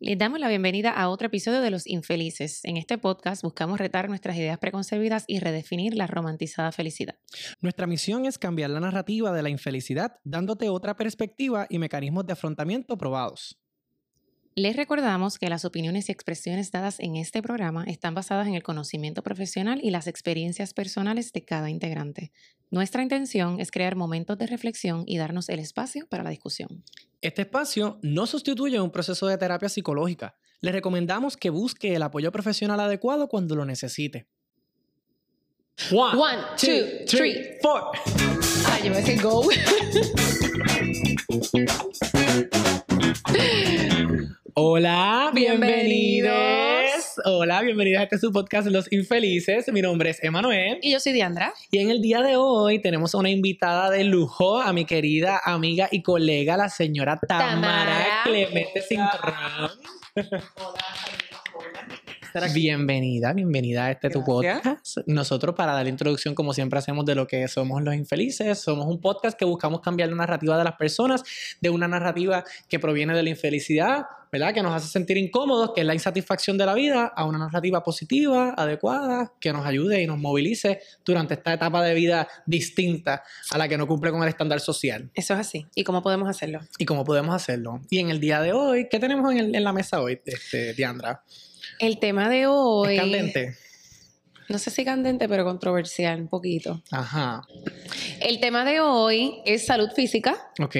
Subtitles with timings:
[0.00, 2.60] Les damos la bienvenida a otro episodio de Los Infelices.
[2.62, 7.16] En este podcast buscamos retar nuestras ideas preconcebidas y redefinir la romantizada felicidad.
[7.60, 12.34] Nuestra misión es cambiar la narrativa de la infelicidad, dándote otra perspectiva y mecanismos de
[12.34, 13.58] afrontamiento probados.
[14.58, 18.64] Les recordamos que las opiniones y expresiones dadas en este programa están basadas en el
[18.64, 22.32] conocimiento profesional y las experiencias personales de cada integrante.
[22.72, 26.82] Nuestra intención es crear momentos de reflexión y darnos el espacio para la discusión.
[27.20, 30.34] Este espacio no sustituye un proceso de terapia psicológica.
[30.60, 34.26] Le recomendamos que busque el apoyo profesional adecuado cuando lo necesite.
[35.92, 37.92] One, two, three, four.
[38.66, 39.48] Ah, yo me go.
[44.60, 46.32] Hola, bienvenidos.
[47.24, 49.68] Hola, bienvenidos a este su podcast Los Infelices.
[49.72, 50.80] Mi nombre es Emanuel.
[50.82, 51.54] Y yo soy Diandra.
[51.70, 55.88] Y en el día de hoy tenemos una invitada de lujo, a mi querida amiga
[55.92, 59.70] y colega, la señora Tamara, Clemente Cintrón.
[60.56, 60.84] Hola,
[62.52, 64.98] Bienvenida, bienvenida a este tu podcast.
[65.06, 68.86] Nosotros, para dar la introducción, como siempre hacemos, de lo que somos los infelices, somos
[68.86, 71.22] un podcast que buscamos cambiar la narrativa de las personas,
[71.60, 74.52] de una narrativa que proviene de la infelicidad, ¿verdad?
[74.52, 77.82] Que nos hace sentir incómodos, que es la insatisfacción de la vida, a una narrativa
[77.82, 83.58] positiva, adecuada, que nos ayude y nos movilice durante esta etapa de vida distinta a
[83.58, 85.10] la que no cumple con el estándar social.
[85.14, 85.66] Eso es así.
[85.74, 86.60] ¿Y cómo podemos hacerlo?
[86.78, 87.80] Y cómo podemos hacerlo.
[87.88, 91.22] Y en el día de hoy, ¿qué tenemos en, en la mesa hoy, este, Diandra?
[91.78, 92.94] El tema de hoy.
[92.94, 93.56] ¿Es candente?
[94.48, 96.82] No sé si candente, pero controversial un poquito.
[96.90, 97.46] Ajá.
[98.20, 100.50] El tema de hoy es salud física.
[100.60, 100.76] Ok.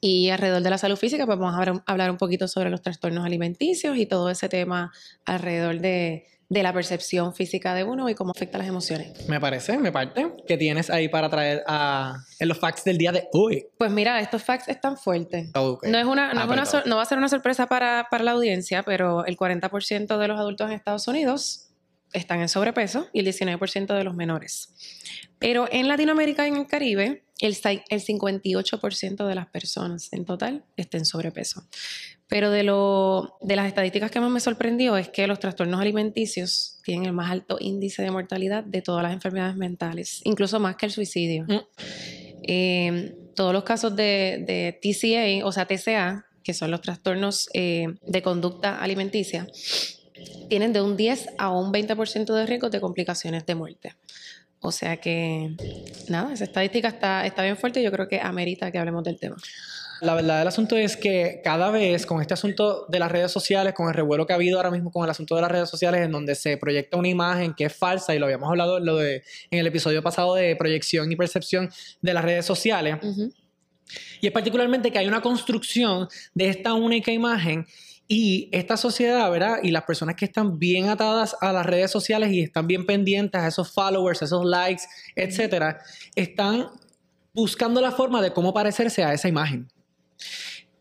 [0.00, 3.24] Y alrededor de la salud física, pues vamos a hablar un poquito sobre los trastornos
[3.24, 4.92] alimenticios y todo ese tema
[5.24, 9.28] alrededor de, de la percepción física de uno y cómo afecta las emociones.
[9.28, 10.32] Me parece, me parte.
[10.46, 13.66] ¿Qué tienes ahí para traer a, en los facts del día de hoy?
[13.76, 15.50] Pues mira, estos facts están fuertes.
[15.54, 18.82] No, es una, no, ah, no, va a ser una sorpresa para, para la audiencia,
[18.82, 21.65] pero el 40% de los adultos en Estados Unidos
[22.16, 24.72] están en sobrepeso y el 19% de los menores.
[25.38, 27.56] Pero en Latinoamérica y en el Caribe, el,
[27.88, 31.64] el 58% de las personas en total están en sobrepeso.
[32.28, 36.78] Pero de, lo, de las estadísticas que más me sorprendió es que los trastornos alimenticios
[36.82, 40.86] tienen el más alto índice de mortalidad de todas las enfermedades mentales, incluso más que
[40.86, 41.44] el suicidio.
[41.46, 41.60] Mm.
[42.48, 47.94] Eh, todos los casos de, de, TCA, o sea, TCA, que son los trastornos eh,
[48.06, 49.46] de conducta alimenticia,
[50.48, 53.94] tienen de un 10 a un 20% de riesgo de complicaciones de muerte.
[54.60, 55.54] O sea que,
[56.08, 59.18] nada, esa estadística está, está bien fuerte y yo creo que amerita que hablemos del
[59.18, 59.36] tema.
[60.00, 63.72] La verdad del asunto es que cada vez con este asunto de las redes sociales,
[63.72, 66.02] con el revuelo que ha habido ahora mismo con el asunto de las redes sociales,
[66.02, 69.22] en donde se proyecta una imagen que es falsa, y lo habíamos hablado lo de,
[69.50, 71.70] en el episodio pasado de proyección y percepción
[72.02, 72.96] de las redes sociales,
[74.20, 77.66] y es particularmente que hay una construcción de esta única imagen
[78.08, 79.58] y esta sociedad, ¿verdad?
[79.62, 83.40] Y las personas que están bien atadas a las redes sociales y están bien pendientes
[83.40, 84.82] a esos followers, a esos likes,
[85.16, 85.80] etcétera,
[86.14, 86.68] están
[87.32, 89.68] buscando la forma de cómo parecerse a esa imagen.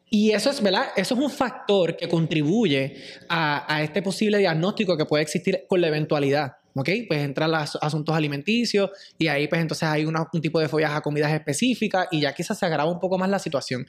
[0.10, 0.86] Y eso es, ¿verdad?
[0.96, 2.96] Eso es un factor que contribuye
[3.28, 6.58] a, este posible diagnóstico que puede existir con la eventualidad.
[6.76, 6.90] ¿Ok?
[7.08, 11.02] Pues entran los asuntos alimenticios y ahí pues entonces hay un tipo de follas a
[11.02, 13.88] comidas específicas y ya quizás se agrava un poco más la situación.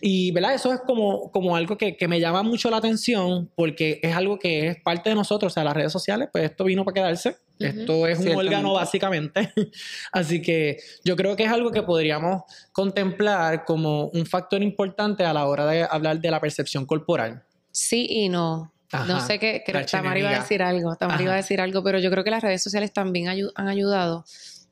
[0.00, 0.54] Y, ¿verdad?
[0.54, 4.38] Eso es como, como algo que, que, me llama mucho la atención porque es algo
[4.38, 7.36] que es parte de nosotros, o sea, las redes sociales, pues esto vino para quedarse.
[7.58, 9.52] Esto es un órgano básicamente.
[10.12, 15.32] Así que yo creo que es algo que podríamos contemplar como un factor importante a
[15.32, 17.42] la hora de hablar de la percepción corporal.
[17.72, 18.72] Sí y no.
[18.92, 21.82] No sé qué, creo que Tamara iba a decir algo, Tamara iba a decir algo,
[21.82, 24.24] pero yo creo que las redes sociales también han ayudado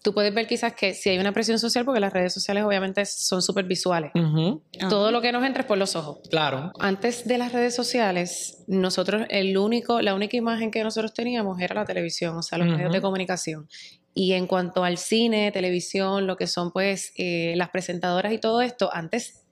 [0.06, 3.04] tú puedes ver quizás que si hay una presión social, porque las redes sociales obviamente
[3.06, 4.12] son súper visuales.
[4.88, 6.18] Todo lo que nos entra es por los ojos.
[6.30, 6.70] Claro.
[6.78, 11.74] Antes de las redes sociales, nosotros, el único, la única imagen que nosotros teníamos era
[11.74, 13.68] la televisión, o sea, los medios de comunicación.
[14.14, 18.62] Y en cuanto al cine, televisión, lo que son pues eh, las presentadoras y todo
[18.62, 19.45] esto, antes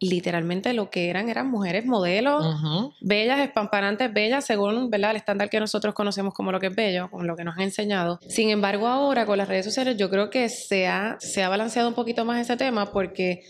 [0.00, 2.56] literalmente lo que eran eran mujeres modelos,
[3.00, 5.12] bellas, espampanantes, bellas, según ¿verdad?
[5.12, 7.62] el estándar que nosotros conocemos como lo que es bello, con lo que nos han
[7.62, 8.20] enseñado.
[8.28, 11.88] Sin embargo, ahora con las redes sociales yo creo que se ha, se ha balanceado
[11.88, 13.42] un poquito más ese tema porque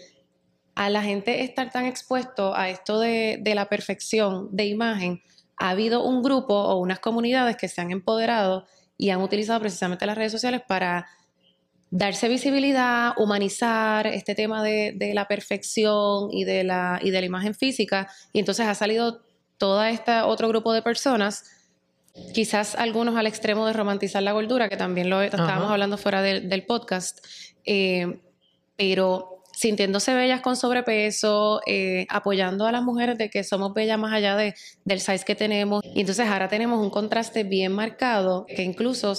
[0.75, 5.23] a la gente estar tan expuesto a esto de, de la perfección de imagen,
[5.57, 8.65] ha habido un grupo o unas comunidades que se han empoderado
[8.97, 11.07] y han utilizado precisamente las redes sociales para
[11.91, 17.55] darse visibilidad, humanizar este tema de, la perfección y de la, y de la imagen
[17.55, 18.09] física.
[18.33, 19.23] Y entonces ha salido
[19.57, 21.45] todo este otro grupo de personas,
[22.35, 26.65] quizás algunos al extremo de romantizar la gordura, que también lo estábamos hablando fuera del
[26.67, 27.25] podcast,
[27.65, 28.21] eh,
[28.77, 34.13] pero sintiéndose bellas con sobrepeso, eh, apoyando a las mujeres de que somos bellas más
[34.13, 35.83] allá de, del size que tenemos.
[35.85, 39.15] Y entonces ahora tenemos un contraste bien marcado que incluso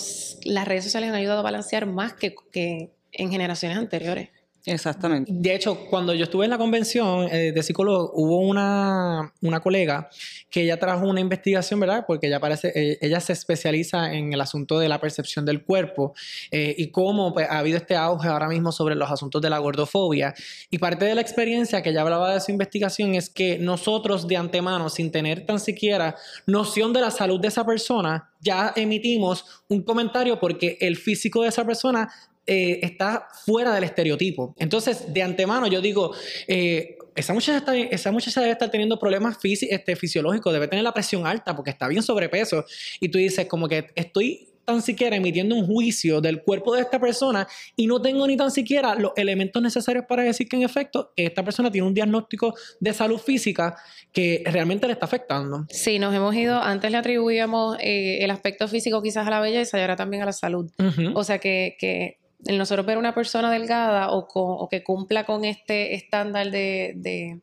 [0.46, 4.30] las redes sociales han ayudado a balancear más que, que en generaciones anteriores.
[4.66, 5.32] Exactamente.
[5.34, 10.10] De hecho, cuando yo estuve en la convención eh, de psicólogos, hubo una, una, colega
[10.50, 12.04] que ella trajo una investigación, ¿verdad?
[12.06, 16.14] Porque ella parece, eh, ella se especializa en el asunto de la percepción del cuerpo
[16.52, 19.60] eh, y cómo pues, ha habido este auge ahora mismo sobre los asuntos de la
[19.60, 20.34] gordofobia.
[20.70, 24.38] Y parte de la experiencia que ella hablaba de su investigación es que nosotros de
[24.38, 26.16] antemano, sin tener tan siquiera
[26.46, 31.50] noción de la salud de esa persona, ya emitimos un comentario porque el físico de
[31.50, 32.10] esa persona
[32.52, 34.56] eh, está fuera del estereotipo.
[34.58, 36.16] Entonces, de antemano yo digo,
[36.48, 40.92] eh, esa, muchacha está, esa muchacha debe estar teniendo problemas este, fisiológicos, debe tener la
[40.92, 42.66] presión alta porque está bien sobrepeso.
[43.00, 47.00] Y tú dices, como que estoy tan siquiera emitiendo un juicio del cuerpo de esta
[47.00, 51.12] persona y no tengo ni tan siquiera los elementos necesarios para decir que en efecto
[51.16, 53.76] esta persona tiene un diagnóstico de salud física
[54.12, 55.66] que realmente le está afectando.
[55.70, 59.78] Sí, nos hemos ido, antes le atribuíamos eh, el aspecto físico quizás a la belleza
[59.80, 60.70] y ahora también a la salud.
[61.16, 65.96] O sea que, que el nosotros ver una persona delgada o, que cumpla con este
[65.96, 67.42] estándar de,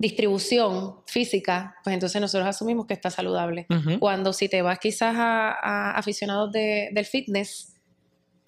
[0.00, 3.66] distribución física, pues entonces nosotros asumimos que está saludable.
[3.98, 7.77] Cuando si te vas quizás a, aficionados del fitness,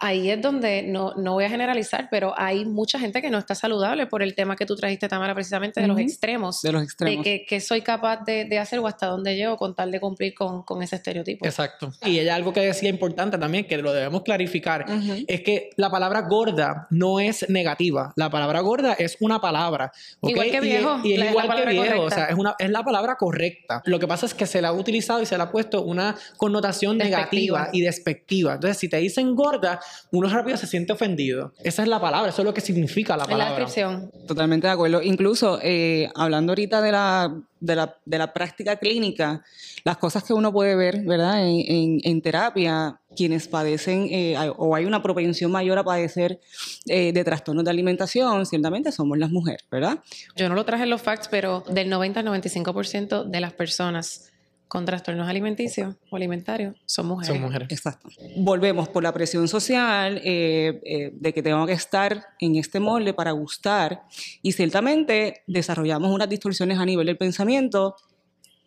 [0.00, 3.54] ahí es donde no, no, voy a generalizar, pero hay mucha gente que no está
[3.54, 6.62] saludable por el tema que tú trajiste, Tamara, precisamente de los extremos.
[6.62, 7.24] De los extremos.
[7.24, 10.82] De que, soy capaz de, hacer o hasta dónde llego con tal de cumplir con,
[10.82, 11.44] ese estereotipo.
[11.44, 11.92] Exacto.
[12.04, 14.86] Y ella algo que decía importante también, que lo debemos clarificar,
[15.26, 18.12] es que la palabra gorda no es negativa.
[18.16, 19.92] La palabra gorda es una palabra.
[20.22, 21.00] Igual que viejo.
[21.04, 22.02] Y, es, igual que viejo.
[22.02, 23.82] O sea, es, una, es la palabra correcta.
[23.84, 26.16] Lo que pasa es que se le ha utilizado y se le ha puesto una
[26.38, 28.54] connotación negativa y despectiva.
[28.54, 29.80] Entonces, si te dicen gorda,
[30.12, 31.52] uno rápido se siente ofendido.
[31.62, 33.44] Esa es la palabra, eso es lo que significa la palabra.
[33.44, 34.10] la descripción.
[34.26, 35.02] Totalmente de acuerdo.
[35.02, 39.44] Incluso, eh, hablando ahorita de la, de la, de, la, práctica clínica,
[39.84, 41.46] las cosas que uno puede ver, ¿verdad?
[41.46, 46.40] En, en, terapia, quienes padecen eh, o hay una propensión mayor a padecer
[46.86, 49.98] eh, de trastornos de alimentación, ciertamente somos las mujeres, ¿verdad?
[50.36, 54.29] Yo no lo traje en los facts, pero del 90 al 95% de las personas
[54.70, 57.34] con trastornos alimenticios o alimentarios son mujeres.
[57.34, 57.68] Son mujeres.
[57.72, 58.08] Exacto.
[58.36, 63.12] Volvemos por la presión social eh, eh, de que tengo que estar en este molde
[63.12, 64.04] para gustar
[64.42, 67.96] y ciertamente desarrollamos unas distorsiones a nivel del pensamiento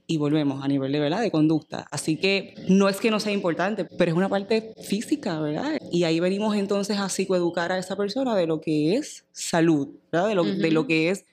[0.05, 1.21] y volvemos a nivel de, ¿verdad?
[1.21, 1.87] de conducta.
[1.89, 5.79] Así que no es que no sea importante, pero es una parte física, ¿verdad?
[5.89, 10.27] Y ahí venimos entonces a psicoeducar a esa persona de lo que es salud, ¿verdad?
[10.27, 11.23] De lo, de lo que es,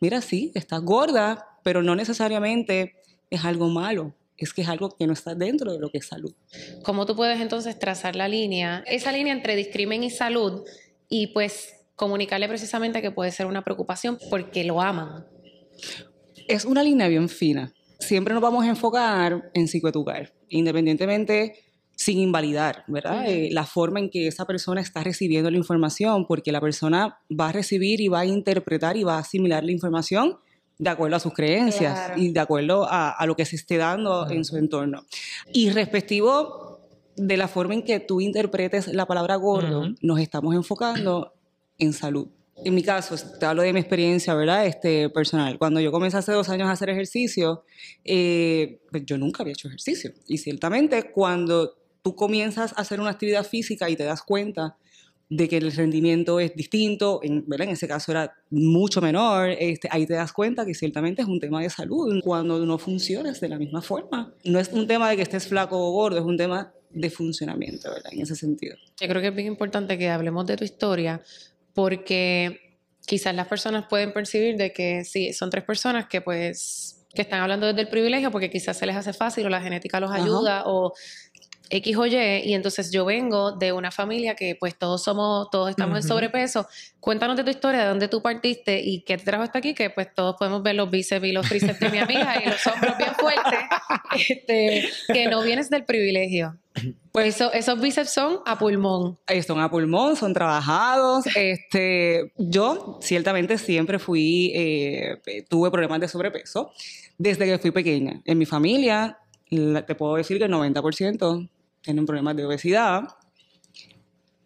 [0.00, 3.01] mira, sí, estás gorda, pero no necesariamente
[3.32, 6.06] es algo malo, es que es algo que no está dentro de lo que es
[6.06, 6.34] salud.
[6.82, 10.64] ¿Cómo tú puedes entonces trazar la línea, esa línea entre discrimen y salud
[11.08, 15.24] y pues comunicarle precisamente que puede ser una preocupación porque lo aman?
[16.46, 17.72] Es una línea bien fina.
[17.98, 21.54] Siempre nos vamos a enfocar en psicoeducar, independientemente
[21.94, 23.28] sin invalidar, ¿verdad?
[23.28, 27.48] Eh, la forma en que esa persona está recibiendo la información, porque la persona va
[27.48, 30.38] a recibir y va a interpretar y va a asimilar la información
[30.82, 34.44] de acuerdo a sus creencias y de acuerdo a, lo que se esté dando en
[34.44, 35.04] su entorno.
[35.52, 36.80] Y respectivo
[37.14, 41.34] de la forma en que tú interpretes la palabra gordo, nos estamos enfocando
[41.78, 42.26] en salud.
[42.64, 44.66] En mi caso, te hablo de mi experiencia, ¿verdad?
[44.66, 45.56] Este, personal.
[45.56, 47.64] Cuando yo comencé hace dos años a hacer ejercicio,
[48.04, 50.12] eh, pues yo nunca había hecho ejercicio.
[50.26, 54.76] Y ciertamente cuando tú comienzas a hacer una actividad física y te das cuenta
[55.34, 60.04] de que el rendimiento es distinto, en, en ese caso era mucho menor, este, ahí
[60.04, 63.58] te das cuenta que ciertamente es un tema de salud cuando no funcionas de la
[63.58, 64.34] misma forma.
[64.44, 67.90] No es un tema de que estés flaco o gordo, es un tema de funcionamiento,
[67.90, 68.12] ¿verdad?
[68.12, 68.76] En ese sentido.
[69.00, 71.22] Yo creo que es bien importante que hablemos de tu historia
[71.72, 77.22] porque quizás las personas pueden percibir de que sí, son tres personas que pues que
[77.22, 80.10] están hablando desde el privilegio porque quizás se les hace fácil o la genética los
[80.10, 80.92] ayuda o
[81.72, 82.14] X o Y,
[82.44, 86.66] y entonces yo vengo de una familia que pues todos somos, todos estamos en sobrepeso.
[87.00, 89.88] Cuéntanos de tu historia, de dónde tú partiste y qué te trajo hasta aquí, que
[89.88, 92.98] pues todos podemos ver los bíceps y los tríceps de mi amiga y los hombros
[92.98, 93.58] bien fuertes,
[94.28, 96.58] este, que no vienes del privilegio.
[97.10, 99.18] Pues eso, esos bíceps son a pulmón.
[99.46, 101.24] Son a pulmón, son trabajados.
[101.34, 106.70] Este, yo ciertamente siempre fui, eh, tuve problemas de sobrepeso
[107.16, 108.20] desde que fui pequeña.
[108.26, 111.48] En mi familia, te puedo decir que el 90%
[111.82, 113.02] tienen problemas de obesidad.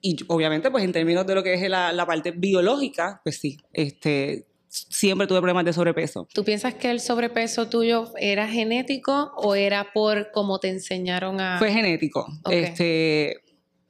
[0.00, 3.58] Y obviamente, pues en términos de lo que es la, la parte biológica, pues sí,
[3.72, 6.28] este, siempre tuve problemas de sobrepeso.
[6.32, 11.58] ¿Tú piensas que el sobrepeso tuyo era genético o era por cómo te enseñaron a...?
[11.58, 12.26] Fue genético.
[12.50, 13.36] Este,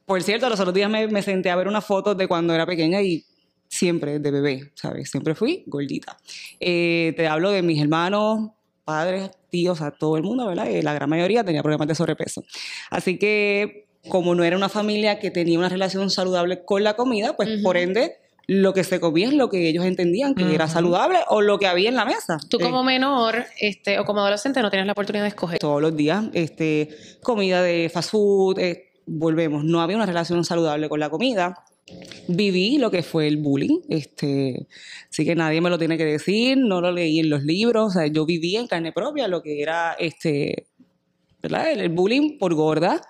[0.05, 2.65] por cierto, los otros días me, me senté a ver una foto de cuando era
[2.65, 3.25] pequeña y
[3.67, 5.11] siempre de bebé, ¿sabes?
[5.11, 6.17] Siempre fui gordita.
[6.59, 8.51] Eh, te hablo de mis hermanos,
[8.87, 10.65] padres, tíos, a todo el mundo, ¿verdad?
[10.81, 12.45] la gran mayoría tenía problemas de sobrepeso.
[12.89, 17.35] Así que como no era una familia que tenía una relación saludable con la comida,
[17.35, 18.15] pues por ende
[18.47, 21.67] lo que se comía es lo que ellos entendían que era saludable o lo que
[21.67, 22.37] había en la mesa.
[22.49, 25.59] Tú como menor este, o como adolescente no tenías la oportunidad de escoger.
[25.59, 26.89] Todos los días, este,
[27.21, 31.65] comida de fast food, eh, volvemos, no había una relación saludable con la comida.
[32.27, 34.67] Viví lo que fue el bullying, este,
[35.09, 37.99] así que nadie me lo tiene que decir, no lo leí en los libros, o
[37.99, 40.67] sea, yo viví en carne propia lo que era este,
[41.41, 41.71] ¿verdad?
[41.71, 43.01] El, bullying por gorda,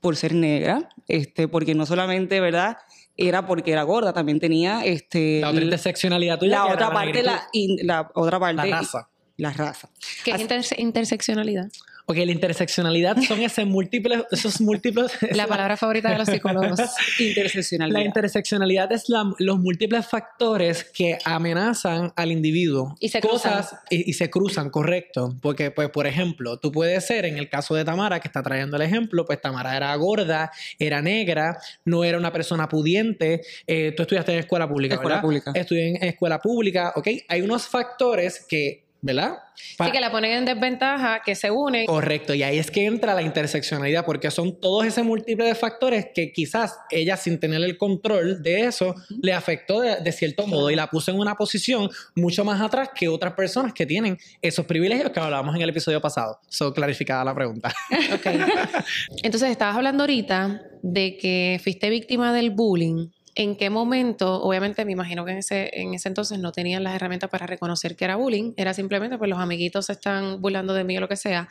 [0.00, 2.76] por ser negra, este, porque no solamente, ¿verdad?
[3.16, 6.50] era porque era gorda, también tenía este la otra interseccionalidad tuya.
[6.50, 7.48] La otra parte, la,
[7.82, 8.68] la, otra parte.
[8.68, 9.08] La raza.
[9.38, 9.90] La raza.
[10.24, 11.68] ¿Qué es interseccionalidad?
[12.06, 15.10] Porque la interseccionalidad son ese múltiples, esos múltiples...
[15.34, 16.80] La palabra favorita de los psicólogos.
[17.18, 17.98] interseccionalidad.
[17.98, 22.94] La interseccionalidad es los múltiples factores que amenazan al individuo.
[23.00, 23.64] Y se cruzan.
[23.90, 25.36] y, se cruzan, correcto.
[25.42, 28.76] Porque, pues, por ejemplo, tú puedes ser, en el caso de Tamara, que está trayendo
[28.76, 33.42] el ejemplo, pues Tamara era gorda, era negra, no era una persona pudiente.
[33.66, 35.50] Eh, tú estudiaste en escuela pública, escuela pública.
[35.54, 37.08] Estudié en escuela pública, ¿ok?
[37.28, 39.38] Hay unos factores que ¿verdad?
[39.54, 41.86] sí, que la ponen en desventaja, que se unen.
[41.86, 46.08] Correcto, y ahí es que entra la interseccionalidad, porque son todos ese múltiple de factores
[46.14, 50.76] que quizás ella, sin tener el control de eso, le afectó de, cierto modo y
[50.76, 55.10] la puso en una posición mucho más atrás que otras personas que tienen esos privilegios
[55.10, 56.38] que hablábamos en el episodio pasado.
[56.48, 57.72] So, clarificada la pregunta.
[58.14, 58.26] ok.
[59.22, 64.42] Entonces, estabas hablando ahorita de que fuiste víctima del bullying ¿En qué momento?
[64.42, 67.94] Obviamente me imagino que en ese, en ese entonces no tenían las herramientas para reconocer
[67.94, 71.08] que era bullying, era simplemente pues los amiguitos se están burlando de mí o lo
[71.08, 71.46] que sea.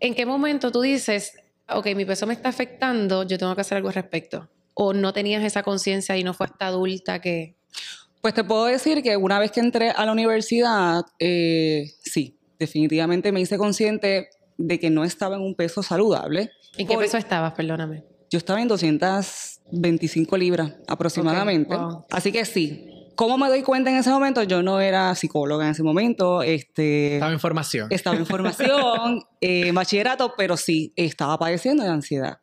[0.00, 1.32] ¿En qué momento tú dices,
[1.70, 4.50] ok, mi peso me está afectando, yo tengo que hacer algo al respecto?
[4.74, 7.56] ¿O no tenías esa conciencia y no fue hasta adulta que...?
[8.20, 13.32] Pues te puedo decir que una vez que entré a la universidad, eh, sí, definitivamente
[13.32, 16.50] me hice consciente de que no estaba en un peso saludable.
[16.76, 17.54] ¿En qué peso estabas?
[17.54, 18.04] Perdóname.
[18.30, 18.68] Yo estaba en
[19.70, 21.76] 225 libras aproximadamente.
[22.10, 22.88] Así que sí.
[23.14, 24.42] ¿Cómo me doy cuenta en ese momento?
[24.42, 26.42] Yo no era psicóloga en ese momento.
[26.42, 27.88] Este, estaba en formación.
[27.90, 32.38] Estaba en formación, eh, bachillerato, pero sí, estaba padeciendo de ansiedad.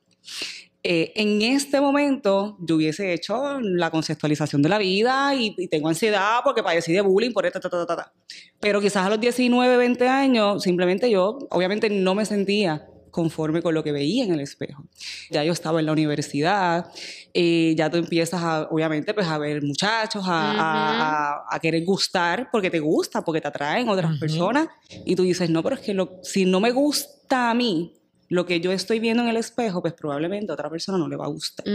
[0.82, 6.40] Eh, en este momento yo hubiese hecho la conceptualización de la vida y, tengo ansiedad
[6.44, 8.14] porque padecí de bullying, por esto, ta, ta, ta,
[8.62, 13.74] Pero quizás a los 19, 20 años, simplemente yo, obviamente no me sentía conforme con
[13.74, 14.84] lo que veía en el espejo.
[15.30, 16.92] Ya yo estaba en la universidad,
[17.34, 22.70] y ya tú empiezas a, obviamente, pues a ver muchachos, a, a, querer gustar porque
[22.70, 24.68] te gusta, porque te atraen otras personas,
[25.06, 27.94] y tú dices, no, pero es que lo, si no me gusta a mí,
[28.30, 31.16] lo que yo estoy viendo en el espejo, pues probablemente a otra persona no le
[31.16, 31.66] va a gustar.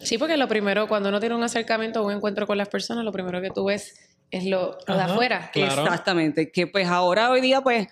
[0.00, 3.04] Sí, porque lo primero, cuando uno tiene un acercamiento o un encuentro con las personas,
[3.04, 3.94] lo primero que tú ves
[4.30, 5.50] es lo, de afuera.
[5.54, 7.88] Exactamente, que pues ahora hoy día pues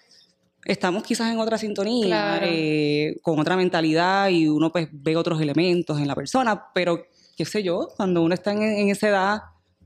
[0.67, 5.99] estamos quizás en otra sintonía, eh, con otra mentalidad y uno pues ve otros elementos
[6.01, 7.05] en la persona, pero
[7.37, 9.39] qué sé yo, cuando uno está en, esa edad,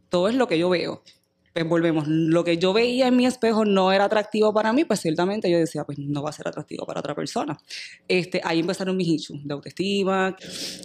[0.09, 1.03] todo es lo que yo veo.
[1.53, 5.01] Pues volvemos, lo que yo veía en mi espejo no era atractivo para mí, pues
[5.01, 7.59] ciertamente yo decía, pues no va a ser atractivo para otra persona.
[8.07, 10.37] Este, ahí empezaron mis issues de autoestima.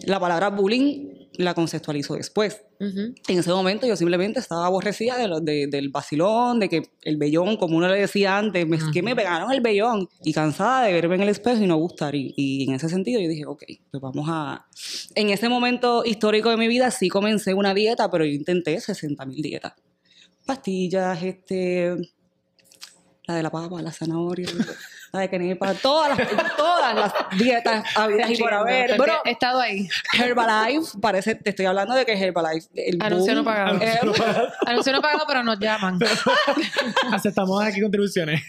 [0.06, 2.62] La palabra bullying la conceptualizo después.
[2.80, 7.78] En ese momento yo simplemente estaba aborrecida de del vacilón, de que el vellón, como
[7.78, 11.22] uno le decía antes, es que me pegaron el vellón y cansada de verme en
[11.22, 12.16] el espejo y no gustar.
[12.16, 14.66] Y, y, en ese sentido yo dije, ok, pues vamos a...
[15.16, 19.26] En ese momento histórico de mi vida sí comencé una dieta, pero yo intenté 60
[19.26, 19.74] mil dietas.
[20.46, 21.96] Pastillas, este,
[23.26, 24.48] la de la papa, la zanahoria,
[25.16, 28.98] la de quenepa, todas las, todas las dietas habidas y por haber.
[28.98, 29.88] Bueno, he estado ahí.
[30.18, 32.68] Herbalife, parece, te estoy hablando de que Herbalife.
[32.76, 33.80] El Anuncio no pagado.
[34.66, 36.00] Anuncio no pagado, pero nos llaman.
[37.12, 38.42] Aceptamos aquí contribuciones.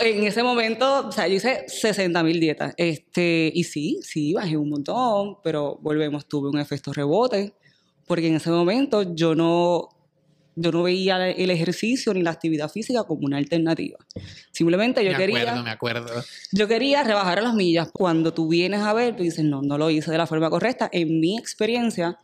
[0.00, 2.74] en ese momento, o sea, yo hice 60 mil dietas.
[2.76, 7.54] Este, y sí, sí, bajé un montón, pero volvemos, tuve un efecto rebote,
[8.06, 9.97] porque en ese momento yo no
[10.60, 13.98] yo no veía el ejercicio ni la actividad física como una alternativa.
[14.50, 15.54] Simplemente yo quería...
[15.62, 16.24] Me acuerdo, me acuerdo.
[16.52, 17.90] Yo quería rebajar las millas.
[17.92, 20.88] Cuando tú vienes a ver, tú dices, no, no lo hice de la forma correcta.
[20.92, 22.18] En mi experiencia,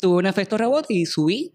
[0.00, 1.52] tuve un efecto rebote y subí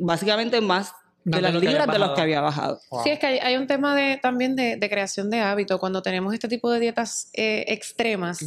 [0.00, 0.92] básicamente más
[1.26, 2.80] de las libras de los que había bajado.
[3.02, 5.78] Sí, es que hay, un tema de, también de, creación de hábito.
[5.78, 8.38] Cuando tenemos este tipo de dietas eh, extremas,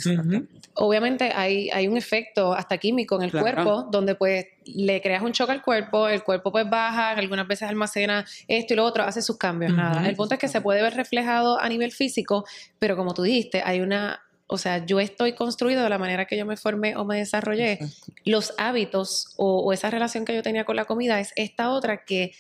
[0.76, 5.34] obviamente hay, hay un efecto hasta químico en el cuerpo, donde pues le creas un
[5.34, 9.22] choque al cuerpo, el cuerpo pues baja, algunas veces almacena esto y lo otro, hace
[9.22, 10.08] sus cambios, nada.
[10.08, 12.46] El punto es que se puede ver reflejado a nivel físico,
[12.80, 14.22] pero como tú dijiste, hay una
[14.52, 17.78] o sea, yo estoy construido de la manera que yo me formé o me desarrollé,
[18.26, 22.04] los hábitos o, o esa relación que yo tenía con la comida es esta otra
[22.04, 22.32] que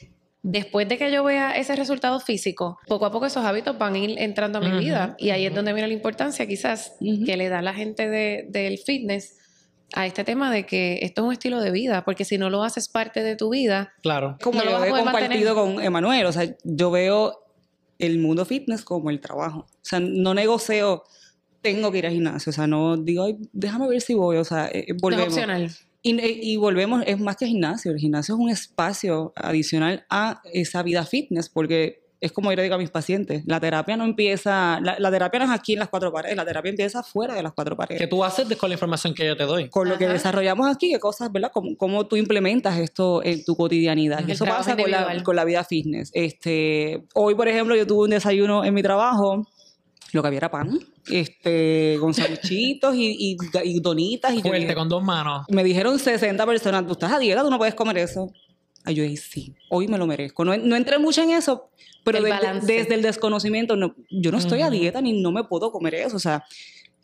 [0.41, 3.97] después de que yo vea ese resultado físico, poco a poco esos hábitos van a
[3.99, 5.15] ir entrando a mi vida.
[5.17, 6.93] Y ahí es donde viene la importancia quizás
[7.25, 9.35] que le da la gente de, del fitness
[9.93, 12.63] a este tema de que esto es un estilo de vida, porque si no lo
[12.63, 14.37] haces parte de tu vida, Claro.
[14.41, 15.75] Como No lo he compartido mantener.
[15.75, 17.33] con Emanuel, o sea, yo veo
[17.97, 19.61] el mundo fitness como el trabajo.
[19.61, 21.03] O sea, no negocio,
[21.61, 24.43] tengo que ir al gimnasio, o sea, no digo, Ay, déjame ver si voy, o
[24.45, 25.27] sea, eh, no es volvemos.
[25.29, 25.71] opcional.
[26.01, 30.81] Y, y volvemos, es más que gimnasio, el gimnasio es un espacio adicional a esa
[30.81, 34.79] vida fitness, porque es como yo le digo a mis pacientes, la terapia no empieza,
[34.81, 37.43] la, la terapia no es aquí en las cuatro paredes, la terapia empieza fuera de
[37.43, 38.01] las cuatro paredes.
[38.01, 39.69] ¿Qué tú haces con la información que yo te doy?
[39.69, 40.13] Con lo que Ajá.
[40.13, 41.51] desarrollamos aquí, qué cosas, ¿verdad?
[41.53, 44.19] Cómo, cómo tú implementas esto en tu cotidianidad.
[44.19, 46.11] El Eso pasa con la, con la vida fitness.
[46.13, 49.47] Este, hoy, por ejemplo, yo tuve un desayuno en mi trabajo,
[50.11, 50.77] lo que había era pan,
[51.11, 54.31] este, con sanguchitos y, y, y donitas.
[54.33, 55.45] Y yo Fuerte, dije- con dos manos.
[55.49, 58.31] me dijeron 60 personas, tú estás a dieta, tú no puedes comer eso.
[58.85, 60.45] Ay, yo dije, sí, hoy me lo merezco.
[60.45, 61.69] No, no entré mucho en eso,
[62.03, 62.33] pero El
[62.65, 66.15] desde, el desconocimiento, no, yo no estoy a dieta ni no me puedo comer eso.
[66.15, 66.43] O sea,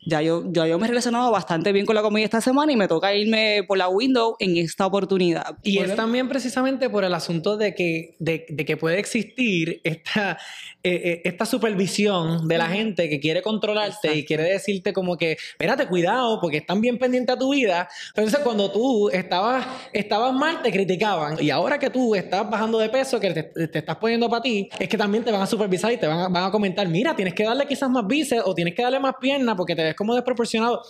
[0.06, 2.76] ya yo, ya yo me he relacionado bastante bien con la comida esta semana y
[2.76, 5.56] me toca irme por la window en esta oportunidad.
[5.64, 10.38] Y es también precisamente por el asunto de que, de, de que puede existir esta,
[10.84, 15.32] eh, eh, esta supervisión de la gente que quiere controlarte y quiere decirte como que,
[15.32, 17.88] espérate, cuidado, porque están bien pendientes a tu vida.
[18.14, 21.42] Entonces, cuando tú estabas, estabas mal, te criticaban.
[21.42, 24.68] Y ahora que tú estás bajando de peso, que te, te estás poniendo para ti,
[24.78, 27.16] es que también te van a supervisar y te van a, van a comentar, mira,
[27.16, 30.14] tienes que darle quizás más bíceps o tienes que darle más pierna porque te como
[30.14, 30.82] desproporcionado.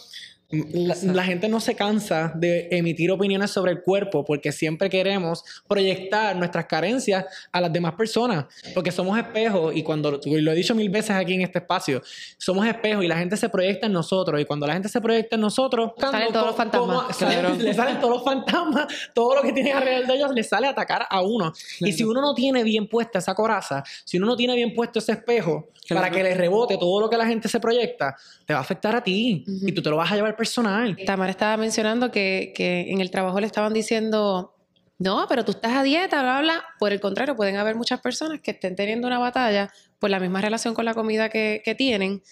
[0.49, 5.43] La, la gente no se cansa de emitir opiniones sobre el cuerpo porque siempre queremos
[5.67, 10.73] proyectar nuestras carencias a las demás personas porque somos espejos y cuando lo he dicho
[10.77, 12.01] mil veces aquí en este espacio
[12.39, 15.35] somos espejos y la gente se proyecta en nosotros y cuando la gente se proyecta
[15.35, 17.17] en nosotros Salen todos los fantasmas.
[17.19, 20.69] salen- le salen todos los fantasmas todo lo que tienen alrededor de ellos les sale
[20.69, 24.27] a atacar a uno y si uno no tiene bien puesta esa coraza si uno
[24.29, 26.03] no tiene bien puesto ese espejo Claro.
[26.03, 28.97] para que le rebote todo lo que la gente se proyecta te va a afectar
[28.97, 32.91] a ti y tú te lo vas a llevar personal Tamara estaba mencionando que, que
[32.91, 34.55] en el trabajo le estaban diciendo,
[34.99, 36.65] no, pero tú estás a dieta, bla, bla.
[36.79, 40.41] Por el contrario, pueden haber muchas personas que estén teniendo una batalla por la misma
[40.41, 42.23] relación con la comida que, que tienen,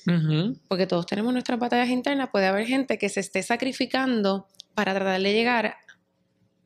[0.68, 2.31] porque todos tenemos nuestras batallas internas.
[2.31, 5.76] Puede haber gente que se esté sacrificando para tratar de llegar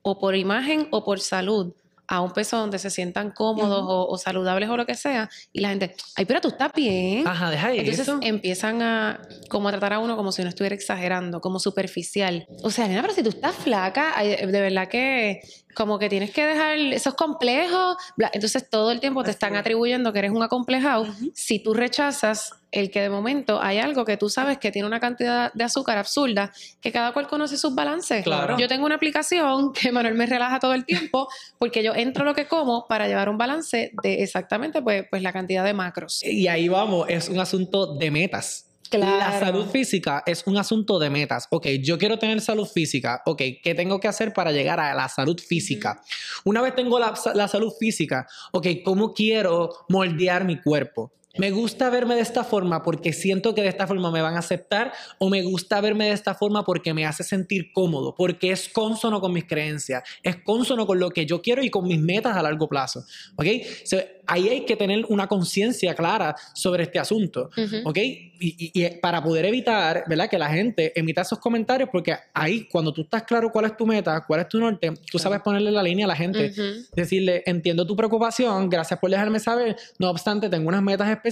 [0.02, 1.74] o por imagen o por salud
[2.08, 5.60] a un peso donde se sientan cómodos o, o saludables o lo que sea, y
[5.60, 7.26] la gente, ay, pero tú estás bien.
[7.28, 8.18] Ajá, deja de Entonces eso.
[8.22, 12.46] empiezan a como a tratar a uno como si uno estuviera exagerando, como superficial.
[12.62, 15.40] O sea, nena, pero si tú estás flaca, de verdad que
[15.74, 17.96] como que tienes que dejar esos complejos.
[18.16, 18.30] bla.
[18.32, 19.60] Entonces todo el tiempo te están es.
[19.60, 21.06] atribuyendo que eres un acomplejado.
[21.34, 25.00] Si tú rechazas el que de momento hay algo que tú sabes que tiene una
[25.00, 28.24] cantidad de azúcar absurda, que cada cual conoce sus balances.
[28.24, 28.58] Claro.
[28.58, 31.28] Yo tengo una aplicación que Manuel me relaja todo el tiempo
[31.58, 35.32] porque yo entro lo que como para llevar un balance de exactamente pues, pues la
[35.32, 36.22] cantidad de macros.
[36.24, 38.67] Y ahí vamos, es un asunto de metas.
[38.90, 39.18] Claro.
[39.18, 41.46] La salud física es un asunto de metas.
[41.50, 43.22] Ok, yo quiero tener salud física.
[43.26, 46.00] Ok, ¿qué tengo que hacer para llegar a la salud física?
[46.44, 51.12] Una vez tengo la, la salud física, ok, ¿cómo quiero moldear mi cuerpo?
[51.38, 54.40] Me gusta verme de esta forma porque siento que de esta forma me van a
[54.40, 58.68] aceptar o me gusta verme de esta forma porque me hace sentir cómodo, porque es
[58.68, 62.36] consono con mis creencias, es consono con lo que yo quiero y con mis metas
[62.36, 63.04] a largo plazo.
[63.36, 63.46] ¿Ok?
[63.84, 67.48] So, ahí hay que tener una conciencia clara sobre este asunto.
[67.84, 67.96] ¿Ok?
[67.96, 70.28] Y, y- y para poder evitar, ¿verdad?
[70.28, 73.86] Que la gente emita esos comentarios, porque ahí, cuando tú estás claro cuál es tu
[73.86, 76.50] meta, cuál es tu norte, tú sabes ponerle la línea a la gente.
[76.50, 76.62] Ujú.
[76.94, 79.76] Decirle, entiendo tu preocupación, gracias por dejarme saber.
[79.98, 81.27] No obstante, tengo unas metas específicas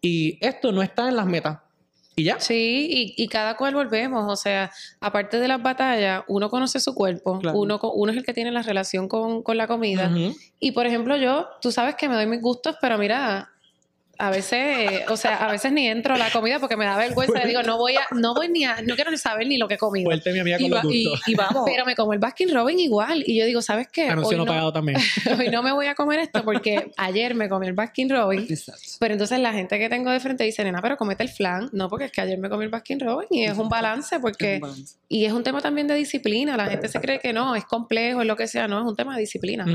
[0.00, 1.58] y esto no está en las metas.
[2.14, 2.38] Y ya.
[2.38, 6.94] Sí, y, y cada cual volvemos, o sea, aparte de las batallas, uno conoce su
[6.94, 7.58] cuerpo, Claro.
[7.58, 10.10] uno, uno es el que tiene la relación con, con la comida.
[10.60, 13.48] Y por ejemplo, yo, tú sabes que me doy mis gustos, pero mira,
[14.22, 17.42] a veces, o sea, a veces ni entro a la comida porque me da vergüenza.
[17.44, 19.66] y digo, no voy a, no voy ni a, no quiero ni saber ni lo
[19.66, 20.04] que he comido.
[20.04, 21.64] Fuerte mi amiga Y, con los va- y- y vamos.
[21.66, 23.24] Pero me como el Baskin Robin igual.
[23.26, 24.08] Y yo digo, ¿sabes qué?
[24.08, 24.96] Anuncio Hoy no pagado también.
[25.38, 28.46] hoy no me voy a comer esto porque ayer me comí el Baskin Robin.
[28.48, 28.80] Exacto.
[29.00, 31.68] Pero entonces la gente que tengo de frente dice, nena, pero comete el flan.
[31.72, 34.54] No, porque es que ayer me comí el Baskin Robin y es un balance porque...
[34.54, 34.96] Es un balance.
[35.08, 36.56] Y es un tema también de disciplina.
[36.56, 38.68] La gente se cree que no, es complejo, es lo que sea.
[38.68, 39.66] No, es un tema de disciplina.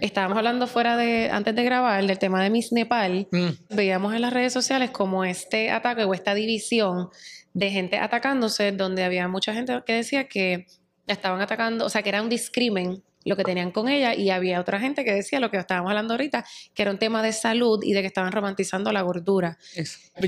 [0.00, 3.28] Estábamos hablando fuera de, antes de grabar, del tema de Miss Nepal.
[3.30, 3.73] Mm.
[3.74, 7.08] Veíamos en las redes sociales como este ataque o esta división
[7.52, 10.66] de gente atacándose, donde había mucha gente que decía que
[11.06, 14.30] la estaban atacando, o sea, que era un discrimen lo que tenían con ella y
[14.30, 17.32] había otra gente que decía lo que estábamos hablando ahorita, que era un tema de
[17.32, 19.58] salud y de que estaban romantizando la gordura.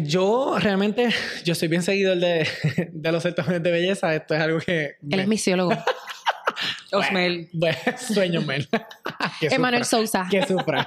[0.02, 1.10] Yo realmente,
[1.44, 2.48] yo soy bien seguidor de,
[2.92, 4.96] de los certámenes de belleza, esto es algo que...
[5.10, 5.72] Él es misiólogo.
[6.92, 7.48] Osmel.
[7.52, 8.68] Bueno, sueño Mel.
[9.40, 10.26] Emanuel Sousa.
[10.30, 10.86] Que sufra.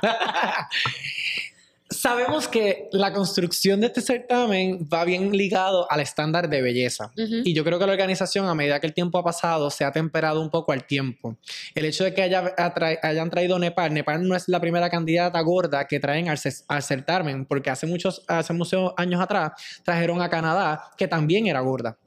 [1.91, 7.11] Sabemos que la construcción de este certamen va bien ligado al estándar de belleza.
[7.15, 9.91] Y yo creo que la organización, a medida que el tiempo ha pasado, se ha
[9.91, 11.37] temperado un poco al tiempo.
[11.73, 12.53] El hecho de que haya,
[13.01, 17.45] hayan traído Nepal, Nepal no es la primera candidata gorda que traen al, al certamen,
[17.45, 21.97] porque hace muchos, hace muchos años atrás trajeron a Canadá, que también era gorda.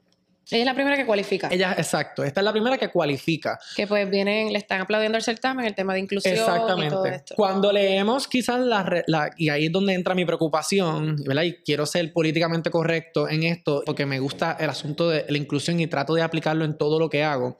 [0.51, 1.47] Ella es la primera que cualifica.
[1.51, 2.23] Ella, exacto.
[2.23, 3.59] Esta es la primera que cualifica.
[3.75, 6.33] Que pues vienen, le están aplaudiendo el certamen, el tema de inclusión.
[6.35, 6.87] Exactamente.
[6.87, 7.35] Y todo esto.
[7.35, 11.43] Cuando leemos quizás la, Y ahí es donde entra mi preocupación, ¿verdad?
[11.43, 15.79] Y quiero ser políticamente correcto en esto, porque me gusta el asunto de la inclusión
[15.79, 17.57] y trato de aplicarlo en todo lo que hago.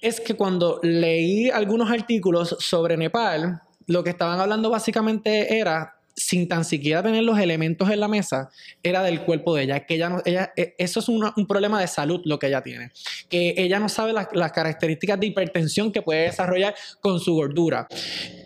[0.00, 6.48] Es que cuando leí algunos artículos sobre Nepal, lo que estaban hablando básicamente era sin
[6.48, 8.50] tan siquiera tener los elementos en la mesa,
[8.82, 9.86] era del cuerpo de ella.
[9.86, 12.92] Que ella, no, ella e, eso es un problema de salud lo que ella tiene.
[13.28, 17.88] Que ella no sabe las, características de hipertensión que puede desarrollar con su gordura.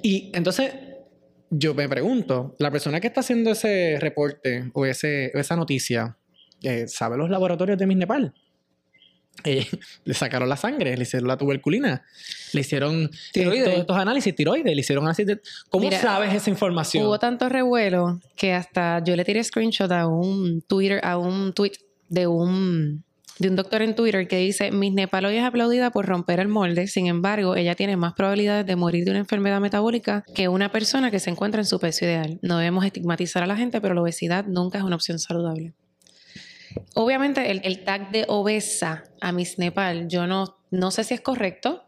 [0.03, 0.73] Y entonces
[1.51, 6.17] yo me pregunto, la persona que está haciendo ese reporte o, ese, esa noticia,
[6.63, 8.35] eh, ¿sabe los laboratorios de Miss Nepal?
[9.45, 9.67] Eh,
[10.05, 12.03] le sacaron la sangre, le hicieron la tuberculina,
[12.53, 15.39] le hicieron eh, todos estos análisis, tiroides, le hicieron análisis
[15.71, 17.07] ¿Cómo sabes esa información?
[17.07, 21.73] Hubo tanto revuelo que hasta yo le tiré screenshot a un Twitter, a un tweet
[22.09, 23.05] de un
[23.39, 26.49] de un doctor en Twitter que dice, Miss Nepal hoy es aplaudida por romper el
[26.49, 30.73] molde, sin embargo, ella tiene más probabilidades de morir de una enfermedad metabólica que una
[30.73, 32.41] persona que se encuentra en su peso ideal.
[32.43, 35.73] No debemos estigmatizar a la gente, pero la obesidad nunca es una opción saludable.
[36.95, 41.85] Obviamente el, tag de obesa a Miss Nepal, yo no, no sé si es correcto.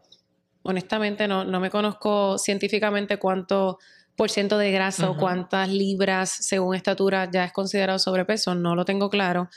[0.63, 3.79] Honestamente, no, no me conozco científicamente cuánto
[4.15, 8.85] por ciento de grasa o cuántas libras según estatura ya es considerado sobrepeso, no lo
[8.85, 9.49] tengo claro.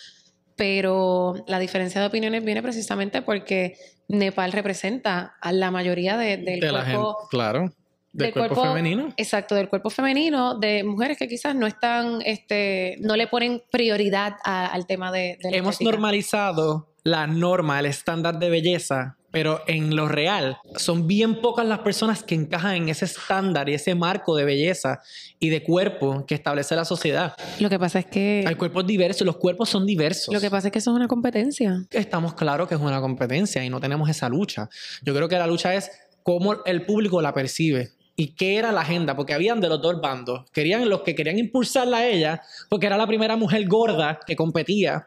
[0.56, 3.76] Pero la diferencia de opiniones viene precisamente porque
[4.08, 7.74] Nepal representa a la mayoría de, del de La gente, claro
[8.14, 9.12] del, cuerpo, femenino.
[9.16, 14.34] Exacto, del cuerpo femenino, de mujeres que quizás no están, este, no le ponen prioridad
[14.44, 20.06] al tema de, de Hemos normalizado la norma, el estándar de belleza, pero en lo
[20.06, 24.44] real son bien pocas las personas que encajan en ese estándar y ese marco de
[24.44, 25.00] belleza
[25.40, 27.34] y de cuerpo que establece la sociedad.
[27.58, 28.44] Lo que pasa es que...
[28.46, 30.32] Hay cuerpos diversos, los cuerpos son diversos.
[30.32, 31.84] Lo que pasa es que eso es una competencia.
[31.90, 34.68] Estamos claros que es una competencia y no tenemos esa lucha.
[35.02, 35.90] Yo creo que la lucha es
[36.22, 40.00] cómo el público la percibe y qué era la agenda, porque habían de los dos
[40.00, 40.48] bandos.
[40.52, 45.06] Querían los que querían impulsarla a ella, porque era la primera mujer gorda que competía.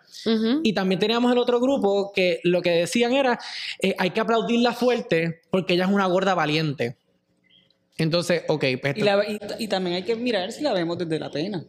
[0.64, 3.40] Y también teníamos el otro grupo que lo que decían era,
[3.82, 6.98] eh, hay que aplaudirla fuerte porque ella es una gorda valiente.
[7.98, 8.64] Entonces, ok.
[8.80, 8.96] Pues
[9.58, 11.64] y, también hay que mirar si la vemos desde la pena.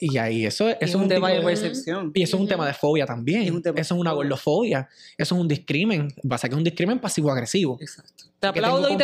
[0.00, 2.10] y ahí, eso, es un, tema de percepción.
[2.14, 3.62] Y eso es un tema de fobia también.
[3.64, 4.88] eso es una gordofobia.
[5.16, 6.08] Eso es un discrimen.
[6.28, 7.78] Pasa que es un discrimen pasivo-agresivo.
[7.80, 8.24] Exacto.
[8.40, 8.96] Te aplaudo y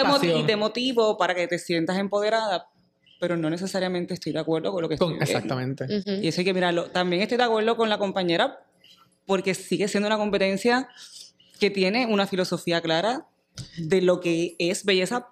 [0.44, 2.68] te, motivo para que te sientas empoderada,
[3.20, 5.86] pero no necesariamente estoy de acuerdo con lo que estoy Exactamente.
[6.06, 6.90] Y eso hay que mirarlo.
[6.90, 8.60] También estoy de acuerdo con la compañera
[9.26, 10.88] porque sigue siendo una competencia
[11.58, 13.26] que tiene una filosofía clara
[13.78, 15.28] de lo que es belleza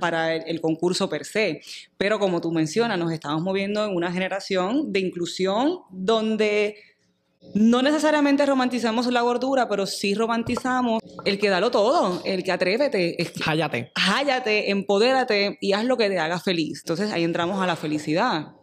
[0.00, 1.62] para, el, concurso per se.
[1.96, 6.76] Pero como tú mencionas, nos estamos moviendo en una generación de inclusión donde
[7.54, 13.16] no necesariamente romantizamos la gordura, pero sí romantizamos el que dalo todo, el que atrévete.
[13.44, 13.92] Hállate.
[13.94, 16.80] Hállate, empodérate y haz lo que te haga feliz.
[16.84, 18.54] Entonces ahí entramos a la felicidad.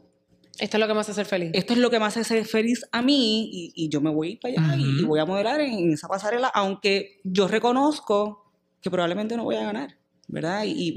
[0.59, 1.51] Esto es lo que me hace ser feliz.
[1.53, 4.53] Esto es lo que me hace ser feliz a mí y, yo me voy para
[4.53, 8.51] allá y, voy a modelar en esa pasarela, aunque yo reconozco
[8.81, 10.00] que probablemente no voy a ganar.
[10.31, 10.63] ¿Verdad?
[10.65, 10.93] Y,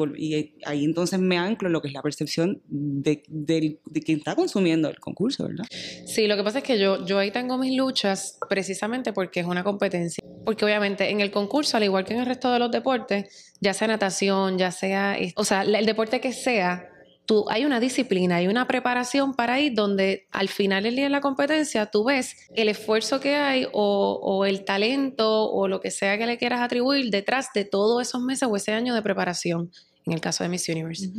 [0.65, 4.89] ahí entonces me anclo en lo que es la percepción de, de, quien está consumiendo
[4.89, 5.65] el concurso, ¿verdad?
[6.07, 9.47] Sí, lo que pasa es que yo, yo ahí tengo mis luchas precisamente porque es
[9.47, 10.23] una competencia.
[10.45, 13.75] Porque obviamente en el concurso, al igual que en el resto de los deportes, ya
[13.75, 16.89] sea natación, ya sea, o sea, el deporte que sea,
[17.27, 21.11] tú, hay una disciplina, hay una preparación para ir donde al final del día de
[21.11, 26.19] la competencia tú ves el esfuerzo que hay o, el talento o lo que sea
[26.19, 29.71] que le quieras atribuir detrás de todos esos meses o ese año de preparación,
[30.07, 31.11] en el caso de Miss Universe.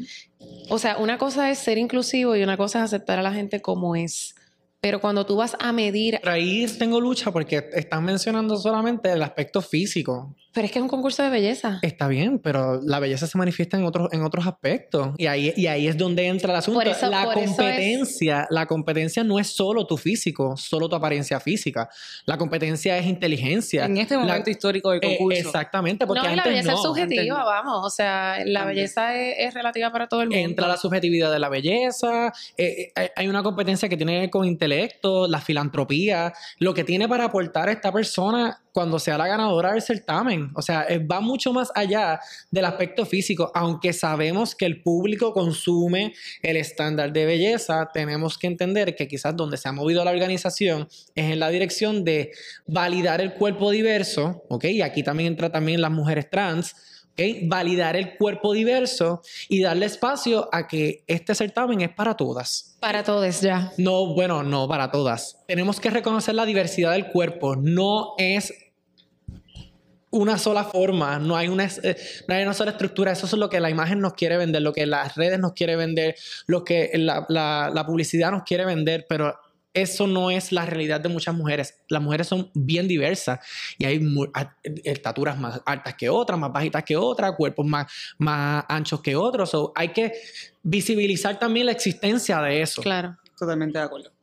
[0.69, 3.61] O sea, una cosa es ser inclusivo y una cosa es aceptar a la gente
[3.61, 4.35] como es.
[4.81, 6.19] Pero cuando tú vas a medir...
[6.23, 10.87] Ahí tengo lucha porque están mencionando solamente el aspecto físico Pero es que es un
[10.87, 11.79] concurso de belleza.
[11.81, 15.09] Está bien, pero la belleza se manifiesta en otros, en otros aspectos.
[15.17, 16.81] Y ahí, y ahí es donde entra el asunto.
[16.81, 21.89] la competencia, la competencia no es solo tu físico, solo tu apariencia física.
[22.25, 23.83] La competencia es inteligencia.
[23.83, 25.39] En este momento histórico del eh, concurso.
[25.41, 27.85] exactamente, porque no, la belleza es subjetiva, vamos.
[27.85, 30.41] O sea, la belleza es, relativa para todo el mundo.
[30.41, 32.31] Entra la subjetividad de la belleza.
[32.55, 36.85] Eh, eh, hay una competencia que tiene que ver con intelecto, la filantropía, lo que
[36.85, 40.51] tiene para aportar a esta persona cuando sea la ganadora del certamen.
[40.53, 42.19] O sea, eh, va mucho más allá
[42.51, 43.49] del aspecto físico.
[43.55, 49.33] Aunque sabemos que el público consume el estándar de belleza, tenemos que entender que quizás
[49.33, 52.33] donde se ha movido la organización es en la dirección de
[52.67, 54.65] validar el cuerpo diverso, ¿ok?
[54.65, 56.75] Y aquí también entra también las mujeres trans.
[57.13, 57.47] ¿Okay?
[57.47, 62.75] Validar el cuerpo diverso y darle espacio a que este certamen es para todas.
[62.81, 63.71] Para todas, ya.
[63.77, 65.37] No, bueno, no para todas.
[65.47, 67.55] Tenemos que reconocer la diversidad del cuerpo.
[67.55, 68.53] No es
[70.15, 71.97] una sola forma, no hay una, eh,
[72.27, 73.11] no hay una sola estructura.
[73.11, 75.75] Eso es lo que la imagen nos quiere vender, lo que las redes nos quiere
[75.75, 76.15] vender,
[76.47, 79.35] lo que la, la, publicidad nos quiere vender, pero
[79.73, 81.81] eso no es la realidad de muchas mujeres.
[81.89, 83.39] Las mujeres son bien diversas
[83.77, 83.99] y hay
[84.85, 89.51] estaturas más altas que otras, más bajitas que otras, cuerpos más, más anchos que otros.
[89.75, 90.13] hay que
[90.63, 92.81] visibilizar también la existencia de eso.
[92.81, 93.17] Claro.
[93.37, 94.14] Totalmente de acuerdo.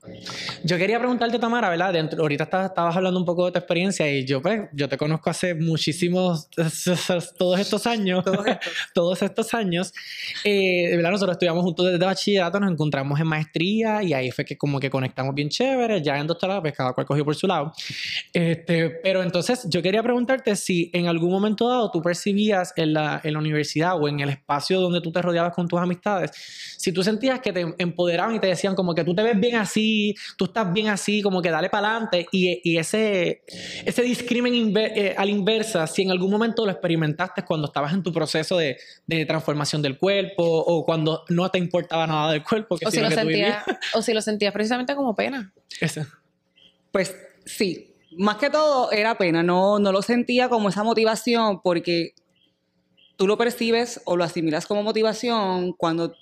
[0.64, 1.92] Yo quería preguntarte, Tamara, ¿verdad?
[1.92, 5.30] Dentro, ahorita estabas, hablando un poco de tu experiencia y yo, pues, yo te conozco
[5.30, 6.48] hace muchísimos,
[7.38, 8.24] todos estos años,
[8.94, 9.92] todos estos, años.
[10.42, 11.12] Eh, ¿verdad?
[11.12, 14.90] Nosotros estudiamos juntos desde bachillerato, nos encontramos en maestría y ahí fue que como que
[14.90, 17.72] conectamos bien chévere, ya en doctorado, pues cada cual cogió por su lado.
[18.32, 23.20] Este, pero entonces yo quería preguntarte si en algún momento dado tú percibías en la,
[23.22, 26.32] en la universidad o en el espacio donde tú te rodeabas con tus amistades,
[26.76, 29.56] si tú sentías que te empoderaban y te decían como que tú te ves bien
[29.56, 29.91] así,
[30.36, 32.26] tú estás bien así, como que dale para adelante.
[32.32, 33.42] Y, y, ese,
[33.84, 38.02] ese discrimen eh, a la inversa, si en algún momento lo experimentaste cuando estabas en
[38.02, 38.76] tu proceso de,
[39.06, 42.76] de transformación del cuerpo o cuando no te importaba nada del cuerpo.
[42.76, 45.52] Que o, si lo sentía, o si lo sentías precisamente como pena.
[45.80, 46.06] Eso.
[46.90, 47.88] Pues sí.
[48.18, 52.12] Más que todo era pena, no, no lo sentía como esa motivación porque
[53.16, 56.14] tú lo percibes o lo asimilas como motivación cuando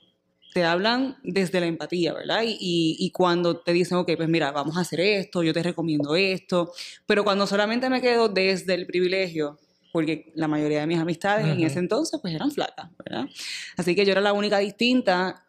[0.52, 2.42] te hablan desde la empatía, ¿verdad?
[2.44, 6.72] Y, cuando te dicen, ok, pues mira, vamos a hacer esto, yo te recomiendo esto,
[7.06, 9.58] pero cuando solamente me quedo desde el privilegio,
[9.92, 13.26] porque la mayoría de mis amistades en ese entonces pues eran flacas, ¿verdad?
[13.76, 15.44] Así que yo era la única distinta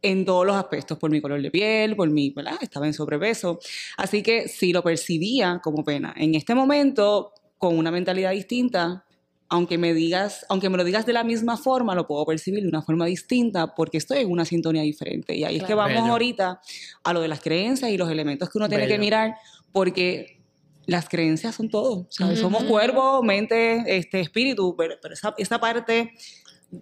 [0.00, 2.56] en todos los aspectos, por mi color de piel, por mi, ¿verdad?
[2.60, 3.58] Estaba en sobrepeso.
[3.96, 6.12] Así que sí lo percibía como pena.
[6.16, 9.06] En este momento, con una mentalidad distinta,
[9.54, 12.68] aunque me digas, aunque me lo digas de la misma forma, lo puedo percibir de
[12.68, 15.36] una forma distinta porque estoy en una sintonía diferente.
[15.36, 16.60] Y ahí es que vamos ahorita
[17.04, 19.36] a lo de las creencias y los elementos que uno tiene que mirar
[19.70, 20.40] porque
[20.86, 22.08] las creencias son todo.
[22.10, 26.14] Somos cuerpo, mente, este, espíritu, pero, esa, esa, parte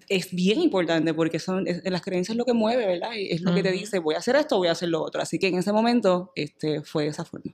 [0.08, 3.12] es bien importante porque son las creencias es lo que mueve, ¿verdad?
[3.12, 5.20] Y es lo que te dice, voy a hacer esto, voy a hacer lo otro.
[5.20, 7.52] Así que en ese momento este, fue de esa forma.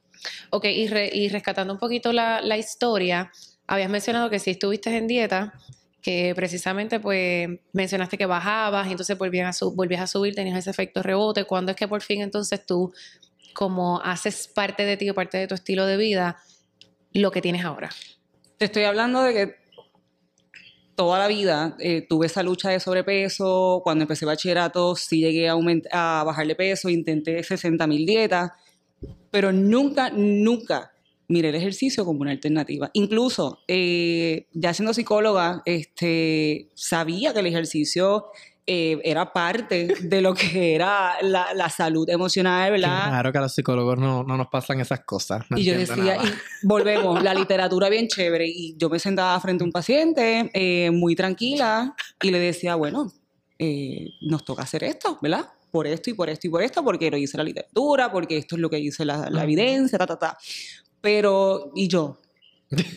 [0.50, 3.33] Ok, y, y rescatando un poquito la, la historia,
[3.68, 5.52] habías mencionado que si estuviste en dieta,
[6.02, 11.44] que precisamente pues mencionaste que bajabas y entonces volvías a, subir, tenías ese efecto rebote.
[11.44, 12.92] ¿Cuándo es que por fin entonces tú,
[13.52, 16.38] como haces parte de ti o parte de tu estilo de vida,
[17.12, 17.90] lo que tienes ahora?
[18.57, 19.54] Te estoy hablando de que
[20.94, 23.83] toda la vida eh, tuve esa lucha de sobrepeso.
[23.85, 25.57] Cuando empecé bachillerato sí llegué a,
[25.92, 28.52] a bajar de peso, intenté 60 mil dietas,
[29.31, 30.92] pero nunca, nunca
[31.28, 32.90] miré el ejercicio como una alternativa.
[32.94, 38.26] Incluso, eh, ya siendo psicóloga, este, sabía que el ejercicio
[38.66, 43.08] eh, era parte de lo que era la, salud emocional, ¿verdad?
[43.08, 45.44] Claro que a los psicólogos no, nos pasan esas cosas.
[45.54, 48.46] y yo decía, y volvemos, la literatura bien chévere.
[48.46, 53.12] Y yo me sentaba frente a un paciente eh, muy tranquila y le decía, bueno,
[54.22, 55.46] nos toca hacer esto, ¿verdad?
[55.70, 58.56] por esto y por esto y por esto, porque lo dice la literatura, porque esto
[58.56, 60.38] es lo que dice la, la evidencia, ta, ta, ta.
[61.00, 62.20] Pero, y yo,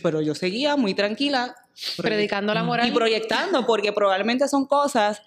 [0.02, 1.54] pero yo seguía muy tranquila.
[1.96, 2.88] Predicando la moral.
[2.88, 5.22] Y proyectando, porque probablemente son cosas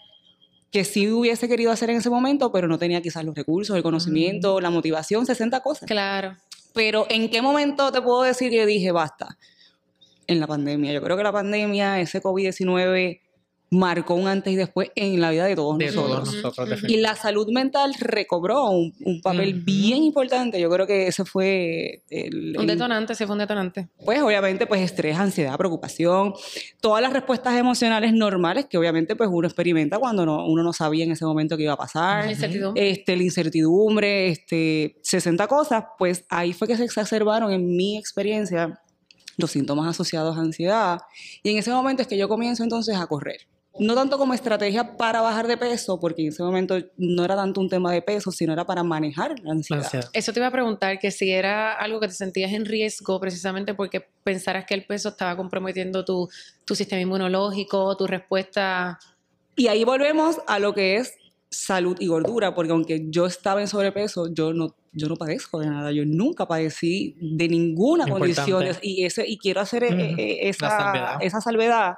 [0.72, 3.84] que sí hubiese querido hacer en ese momento, pero no tenía quizás los recursos, el
[3.84, 5.88] conocimiento, la motivación, 60 cosas.
[5.88, 6.36] Claro.
[6.74, 9.38] Pero ¿en qué momento te puedo decir que dije basta?
[10.28, 10.92] En la pandemia.
[10.92, 13.22] Yo creo que la pandemia, ese COVID-19
[13.72, 16.84] marcó un antes y después en la vida de todos nosotros.
[16.88, 20.60] y la salud mental recobró un, papel bien importante.
[20.60, 23.88] Yo creo que ese fue el, un detonante, sí fue un detonante.
[24.04, 26.34] Pues obviamente pues estrés, ansiedad, preocupación,
[26.80, 31.04] todas las respuestas emocionales normales que obviamente pues uno experimenta cuando no, uno no sabía
[31.06, 32.30] en ese momento qué iba a pasar.
[32.30, 32.90] incertidumbre.
[32.90, 38.80] Este, la incertidumbre, este, 60 cosas, pues ahí fue que se exacerbaron en mi experiencia
[39.38, 41.00] los síntomas asociados a ansiedad.
[41.44, 43.48] Y en ese momento es que yo comienzo entonces a correr.
[43.78, 47.60] No tanto como estrategia para bajar de peso, porque en ese momento no era tanto
[47.60, 50.10] un tema de peso, sino era para manejar la ansiedad.
[50.14, 53.74] Eso te iba a preguntar, que si era algo que te sentías en riesgo precisamente
[53.74, 56.30] porque pensaras que el peso estaba comprometiendo tu,
[56.64, 58.98] tu sistema inmunológico, tu respuesta.
[59.56, 61.14] Y ahí volvemos a lo que es
[61.50, 65.68] salud y gordura, porque aunque yo estaba en sobrepeso, yo no yo no padezco de
[65.68, 70.70] nada, yo nunca padecí de ninguna condición y, ese, y quiero hacer eh, eh, esa,
[70.70, 71.18] salvedad.
[71.20, 71.94] esa salvedad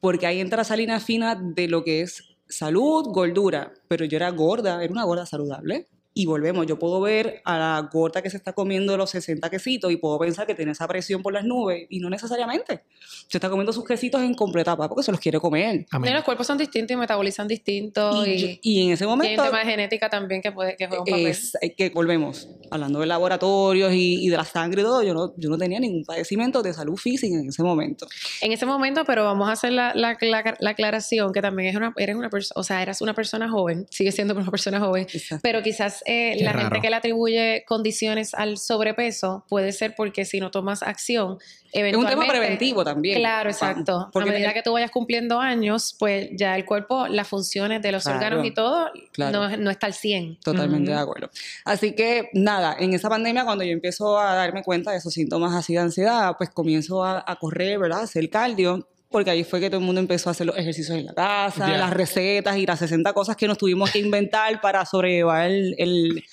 [0.00, 4.30] porque ahí entra esa línea fina de lo que es salud, gordura, pero yo era
[4.30, 5.86] gorda, era una gorda saludable.
[6.12, 9.92] Y volvemos, yo puedo ver a la gorda que se está comiendo los 60 quesitos
[9.92, 12.82] y puedo pensar que tiene esa presión por las nubes y no necesariamente.
[13.28, 15.86] Se está comiendo sus quesitos en completa paz porque se los quiere comer.
[15.92, 18.26] los cuerpos son distintos y metabolizan distintos.
[18.26, 19.30] Y, y, en ese momento...
[19.30, 21.26] Y hay un tema de genética también que, puede, que juega un papel.
[21.28, 25.50] Es, que volvemos, hablando de laboratorios y, de la sangre y todo, yo no, yo
[25.50, 28.06] no tenía ningún padecimiento de salud física en ese momento.
[28.40, 31.92] En ese momento, pero vamos a hacer la, la, la, aclaración que también es una,
[31.96, 35.06] eres una persona, o sea, eras una persona joven, sigue siendo una persona joven,
[35.42, 40.40] pero quizás eh, la gente que le atribuye condiciones al sobrepeso puede ser porque si
[40.40, 41.38] no tomas acción,
[41.72, 42.12] eventualmente...
[42.12, 43.18] Es un tema preventivo también.
[43.18, 44.10] Claro, exacto.
[44.12, 48.06] a medida que tú vayas cumpliendo años, pues ya el cuerpo, las funciones de los
[48.06, 50.38] órganos y todo, no, está al 100.
[50.42, 51.30] Totalmente de acuerdo.
[51.64, 55.54] Así que nada, en esa pandemia cuando yo empiezo a darme cuenta de esos síntomas
[55.54, 58.00] así de ansiedad, pues comienzo a, correr, ¿verdad?
[58.02, 61.06] hacer cardio porque ahí fue que todo el mundo empezó a hacer los ejercicios en
[61.06, 65.50] la casa, las recetas y las 60 cosas que nos tuvimos que inventar para sobrellevar
[65.50, 65.74] el...
[65.78, 66.24] el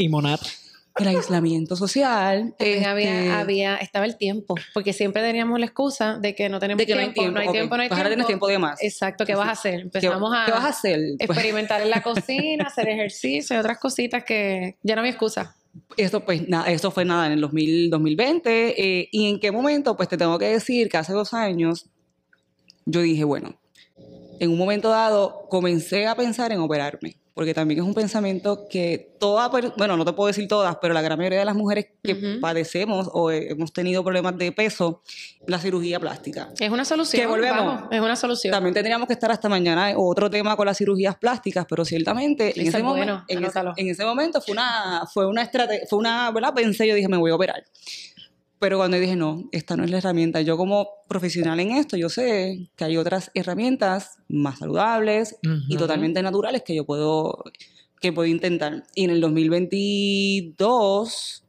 [0.95, 2.55] El aislamiento social.
[2.59, 6.85] había, este había, estaba el tiempo, porque siempre teníamos la excusa de que no tenemos
[6.85, 8.81] tiempo, no hay tiempo, no hay tiempo, no hay pues ahora tienes tiempo de más.
[8.81, 9.81] Exacto, ¿qué vas a hacer?
[9.81, 10.99] Empezamos a, ¿qué vas a hacer?
[11.17, 15.56] Pues experimentar en la cocina, hacer ejercicio y otras cositas que ya no había excusa.
[15.97, 16.41] Esto, pues,
[16.91, 18.99] fue nada en el 2020.
[18.99, 19.95] Eh, ¿Y en qué momento?
[19.97, 21.89] Pues te tengo que decir que hace dos años
[22.85, 23.59] yo dije, bueno,
[24.39, 29.13] en un momento dado comencé a pensar en operarme, porque también es un pensamiento que
[29.19, 32.39] toda, bueno, no te puedo decir todas, pero la gran mayoría de las mujeres que
[32.41, 35.03] padecemos o hemos tenido problemas de peso,
[35.45, 36.49] la cirugía plástica.
[36.59, 37.21] Es una solución.
[37.21, 37.83] Que volvemos.
[37.91, 38.53] es una solución.
[38.53, 42.69] También tendríamos que estar hasta mañana otro tema con las cirugías plásticas, pero ciertamente en
[42.69, 46.55] ese, momento, en, ese, momento fue una, fue una estrategia, fue una, ¿verdad?
[46.55, 47.63] Pensé, yo dije, me voy a operar.
[48.59, 52.09] Pero cuando dije, no, esta no es la herramienta, yo como profesional en esto, yo
[52.09, 55.37] sé que hay otras herramientas más saludables
[55.69, 57.43] y totalmente naturales que yo puedo,
[58.01, 58.85] que puedo intentar.
[58.95, 61.45] Y en el 2022,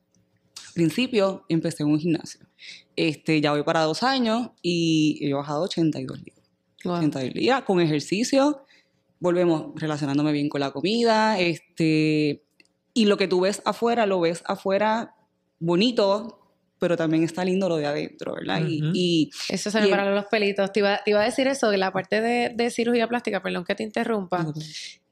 [0.75, 2.47] principio, empecé en un gimnasio.
[2.94, 6.47] Este, ya voy para dos años y he bajado 82 libras.
[6.85, 8.66] 82 libras con ejercicio.
[9.18, 11.40] Volvemos relacionándome bien con la comida.
[11.40, 12.44] Este,
[12.92, 15.14] y lo que tú ves afuera, lo ves afuera
[15.61, 16.38] bonito,
[16.79, 18.62] pero también está lindo lo de adentro, ¿verdad?
[18.67, 20.73] y, eso se me pararon los pelitos.
[20.73, 23.64] Te iba, te iba, a decir eso, de la parte de, de cirugía plástica, perdón
[23.64, 24.47] que te interrumpa.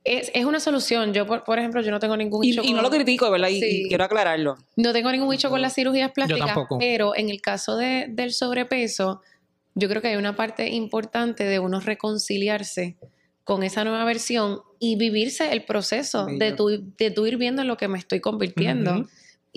[0.04, 1.12] Es, es, una solución.
[1.12, 3.48] Yo, por, ejemplo, yo no tengo ningún hecho y, y no lo critico, ¿verdad?
[3.50, 4.56] Y, quiero aclararlo.
[4.76, 9.20] No tengo ningún hecho con las cirugías plásticas, pero en el caso de, del sobrepeso,
[9.74, 12.96] yo creo que hay una parte importante de uno reconciliarse
[13.42, 17.68] con esa nueva versión y vivirse el proceso de tu, de tu ir viendo en
[17.68, 19.06] lo que me estoy convirtiendo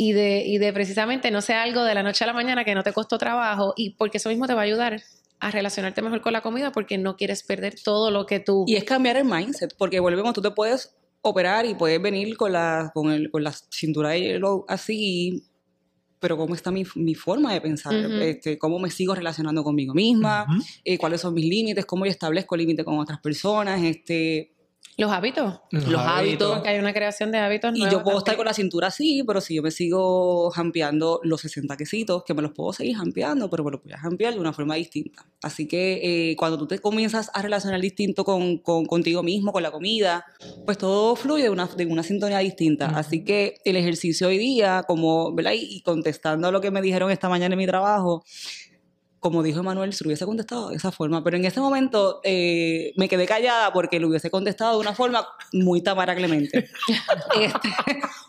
[0.01, 2.73] y de, y de precisamente no sea algo de la noche a la mañana que
[2.73, 5.01] no te costó trabajo y porque eso mismo te va a ayudar
[5.41, 8.63] a relacionarte mejor con la comida porque no quieres perder todo lo que tú...
[8.65, 12.53] Y es cambiar el mindset, porque volvemos, tú te puedes operar y puedes venir con
[12.53, 15.43] la, con el, con la cintura de hielo así,
[16.21, 20.47] pero cómo está mi, mi forma de pensar, este, cómo me sigo relacionando conmigo misma,
[20.85, 24.53] eh, cuáles son mis límites, cómo yo establezco límites con otras personas, este,
[24.99, 25.61] los hábitos.
[25.71, 26.55] Los, hábitos.
[26.55, 27.71] Porque hay una creación de hábitos.
[27.73, 31.41] Y yo puedo estar con la cintura así, pero si yo me sigo jampeando los
[31.41, 34.39] 60 quesitos, que me los puedo seguir jampeando, pero me los voy a jampear de
[34.41, 35.25] una forma distinta.
[35.41, 39.63] Así que eh, cuando tú te comienzas a relacionar distinto con, con, contigo mismo, con
[39.63, 40.25] la comida,
[40.65, 42.87] pues todo fluye de una, de una sintonía distinta.
[42.87, 45.53] Así que el ejercicio hoy día, como, ¿verdad?
[45.55, 48.25] y contestando a lo que me dijeron esta mañana en mi trabajo,
[49.19, 51.23] como dijo Emanuel, se lo hubiese contestado de esa forma.
[51.23, 55.27] Pero en ese momento eh, me quedé callada porque lo hubiese contestado de una forma
[55.53, 56.69] muy Tamara Clemente.
[57.39, 57.69] Este,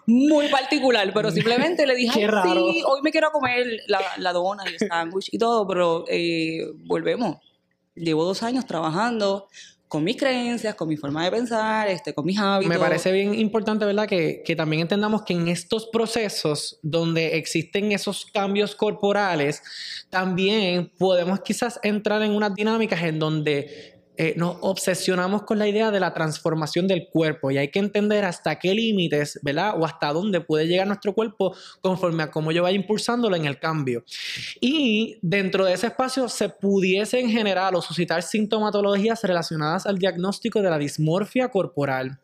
[0.07, 4.75] muy particular, pero simplemente le dije, sí, hoy me quiero comer la, la dona y
[4.75, 7.39] el sándwich y todo, pero eh, volvemos.
[7.95, 9.49] Llevo dos años trabajando
[9.91, 12.73] con mis creencias, con mi forma de pensar, este, con mis hábitos.
[12.73, 14.07] Me parece bien importante, ¿verdad?
[14.07, 19.65] Que, que, también entendamos que en estos procesos donde existen esos cambios corporales,
[20.09, 25.91] también podemos quizás entrar en unas dinámicas en donde eh, nos obsesionamos con la idea
[25.91, 29.81] de la transformación del cuerpo y hay que entender hasta qué límites, ¿verdad?
[29.81, 33.59] O hasta dónde puede llegar nuestro cuerpo conforme a cómo yo vaya impulsándolo en el
[33.59, 34.05] cambio.
[34.61, 40.69] Y dentro de ese espacio se pudiesen generar o suscitar sintomatologías relacionadas al diagnóstico de
[40.69, 42.19] la dismorfia corporal.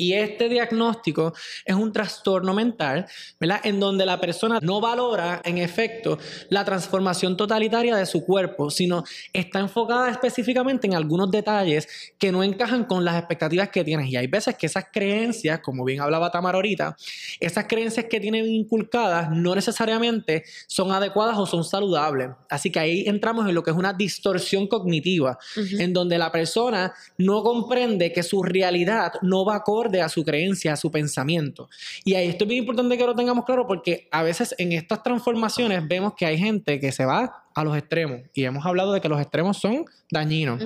[0.00, 3.04] Y este diagnóstico es un trastorno mental,
[3.38, 3.60] ¿verdad?
[3.64, 9.04] En donde la persona no valora, en efecto, la transformación totalitaria de su cuerpo, sino
[9.30, 11.86] está enfocada específicamente en algunos detalles
[12.18, 14.08] que no encajan con las expectativas que tienes.
[14.08, 16.96] Y hay veces que esas creencias, como bien hablaba Tamara ahorita,
[17.38, 22.30] esas creencias que tienen inculcadas no necesariamente son adecuadas o son saludables.
[22.48, 25.36] Así que ahí entramos en lo que es una distorsión cognitiva,
[25.78, 30.74] en donde la persona no comprende que su realidad no va acorde a su creencia,
[30.74, 31.68] a su pensamiento.
[32.04, 35.02] Y ahí esto es bien importante que lo tengamos claro porque a veces en estas
[35.02, 39.00] transformaciones vemos que hay gente que se va a los extremos y hemos hablado de
[39.00, 40.62] que los extremos son dañinos.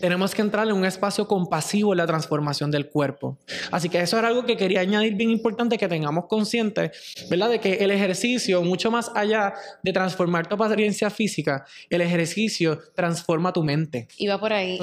[0.00, 3.38] Tenemos que entrar en un espacio compasivo en la transformación del cuerpo.
[3.70, 6.92] Así que eso era algo que quería añadir bien importante que tengamos consciente,
[7.30, 7.50] ¿verdad?
[7.50, 13.52] De que el ejercicio, mucho más allá de transformar tu apariencia física, el ejercicio transforma
[13.52, 14.08] tu mente.
[14.16, 14.78] Y va por ahí.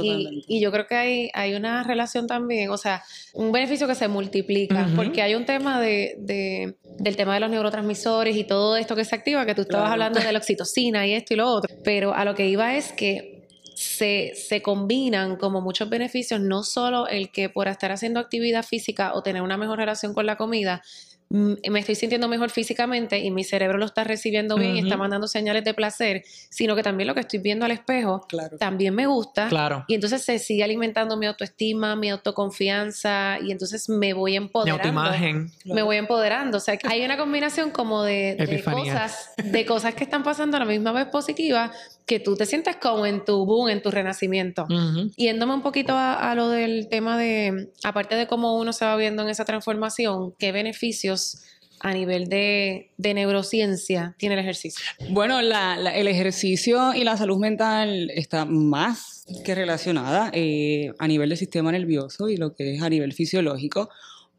[0.47, 3.03] Y, yo creo que hay, hay una relación también, o sea,
[3.33, 7.49] un beneficio que se multiplica, porque hay un tema de, de, del tema de los
[7.49, 11.13] neurotransmisores y todo esto que se activa, que tú estabas hablando de la oxitocina y
[11.13, 13.40] esto y lo otro, pero a lo que iba es que
[13.81, 19.13] se, se, combinan como muchos beneficios, no solo el que por estar haciendo actividad física
[19.13, 20.81] o tener una mejor relación con la comida,
[21.31, 24.97] Mm, me estoy sintiendo mejor físicamente y mi cerebro lo está recibiendo bien y está
[24.97, 28.27] mandando señales de placer, sino que también lo que estoy viendo al espejo
[28.59, 29.47] también me gusta.
[29.47, 29.85] Claro.
[29.87, 34.83] Y entonces se sigue alimentando mi autoestima, mi autoconfianza y entonces me voy empoderando.
[34.83, 35.51] Mi autoimagen.
[35.63, 36.57] Me voy empoderando.
[36.57, 40.65] O sea, hay una combinación como de, cosas, de cosas que están pasando a la
[40.65, 41.71] misma vez positivas
[42.11, 44.67] que tú te sientes como en tu boom, en tu renacimiento.
[45.15, 48.97] Yéndome un poquito a, a lo del tema de, aparte de cómo uno se va
[48.97, 51.41] viendo en esa transformación, qué beneficios
[51.79, 54.83] a nivel de, neurociencia tiene el ejercicio?
[55.09, 61.37] Bueno, el ejercicio y la salud mental está más que relacionada eh, a nivel del
[61.37, 63.89] sistema nervioso y lo que es a nivel fisiológico.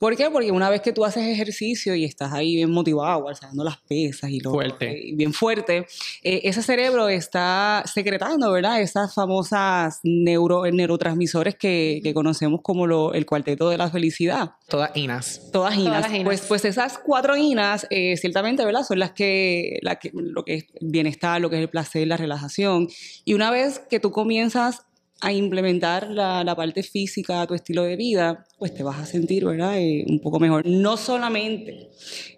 [0.02, 0.28] ¿Por qué?
[0.32, 4.30] Porque una vez que tú haces ejercicio y estás ahí bien motivado, alzando las pesas
[4.30, 4.90] y lo fuerte.
[4.90, 5.86] Eh, bien fuerte,
[6.24, 8.80] eh, ese cerebro está secretando, ¿verdad?
[8.80, 14.54] Esas famosas neuro, neurotransmisores que, que conocemos como lo, el cuarteto de la felicidad.
[14.66, 15.40] Todas inas.
[15.52, 16.08] Todas inas.
[16.24, 18.82] Pues, pues esas cuatro inas, eh, ciertamente, ¿verdad?
[18.82, 22.16] Son las que, la que, lo que es bienestar, lo que es el placer, la
[22.16, 22.88] relajación.
[23.24, 24.82] Y una vez que tú comienzas
[25.22, 29.06] a implementar la, la, parte física a tu estilo de vida, pues te vas a
[29.06, 29.78] sentir, ¿verdad?
[29.78, 30.66] Eh, un poco mejor.
[30.66, 31.90] No solamente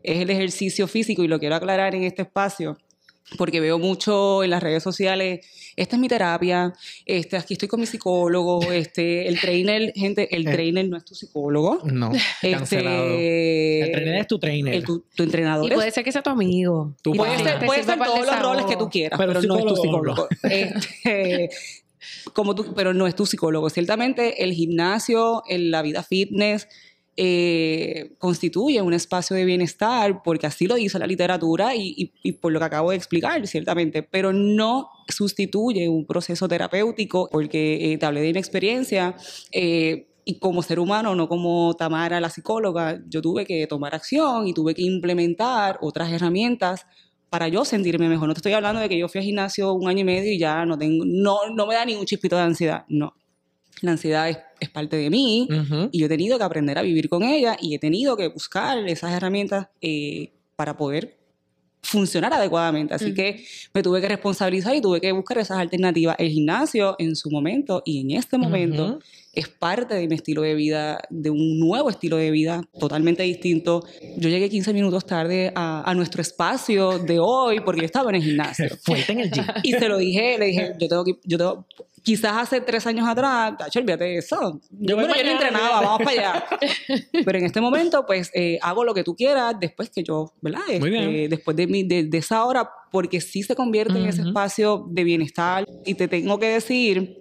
[0.02, 2.76] es el ejercicio físico, y lo quiero aclarar en este espacio,
[3.38, 6.74] porque veo mucho en las redes sociales, esta es mi terapia,
[7.06, 10.52] este, aquí estoy con mi psicólogo, este, el trainer, gente, el eh.
[10.52, 11.78] trainer no es tu psicólogo.
[11.84, 13.14] No, este, cancelado.
[13.18, 14.82] el trainer es tu trainer.
[14.84, 15.72] tu, entrenador.
[15.72, 16.94] Y puede ser que sea tu amigo.
[17.02, 20.28] puede ser, puede ser todos los roles que tú quieras, pero, no es tu psicólogo.
[20.42, 21.48] Este,
[22.32, 23.70] como tú, pero no es tu psicólogo.
[23.70, 26.68] Ciertamente el gimnasio, la vida fitness,
[27.16, 32.58] eh, constituye un espacio de bienestar, porque así lo dice la literatura y, por lo
[32.58, 38.20] que acabo de explicar, ciertamente, pero no sustituye un proceso terapéutico, porque eh, te hablé
[38.20, 39.14] de mi experiencia.
[39.52, 44.48] Eh, y como ser humano, no como Tamara, la psicóloga, yo tuve que tomar acción
[44.48, 46.86] y tuve que implementar otras herramientas
[47.34, 48.28] para yo sentirme mejor.
[48.28, 50.38] No te estoy hablando de que yo fui al gimnasio un año y medio y
[50.38, 52.84] ya no tengo, no, no me da ni un chispito de ansiedad.
[52.88, 53.12] No.
[53.80, 55.48] La ansiedad es, es parte de mí
[55.90, 58.78] y yo he tenido que aprender a vivir con ella y he tenido que buscar
[58.86, 61.18] esas herramientas eh, para poder
[61.82, 62.94] funcionar adecuadamente.
[62.94, 66.14] Así que me tuve que responsabilizar y tuve que buscar esas alternativas.
[66.20, 69.00] El gimnasio en su momento y en este momento
[69.34, 73.84] es parte de mi estilo de vida, de un nuevo estilo de vida totalmente distinto.
[74.16, 78.22] Yo llegué 15 minutos tarde a, nuestro espacio de hoy porque yo estaba en el
[78.22, 78.66] gimnasio.
[78.82, 79.44] Fuerte en el gym.
[79.62, 81.66] Y se lo dije, le dije, yo tengo que, yo tengo,
[82.04, 84.60] quizás hace tres años atrás, tacho, olvídate de eso.
[84.70, 86.44] Yo, bueno, yo no entrenaba, vamos para allá.
[87.24, 90.60] Pero en este momento, pues, eh, hago lo que tú quieras después que yo, ¿verdad?
[90.78, 91.04] Muy bien.
[91.04, 95.02] Este, después de, mi, de, esa hora, porque sí se convierte en ese espacio de
[95.02, 95.66] bienestar.
[95.84, 97.18] Y te tengo que decir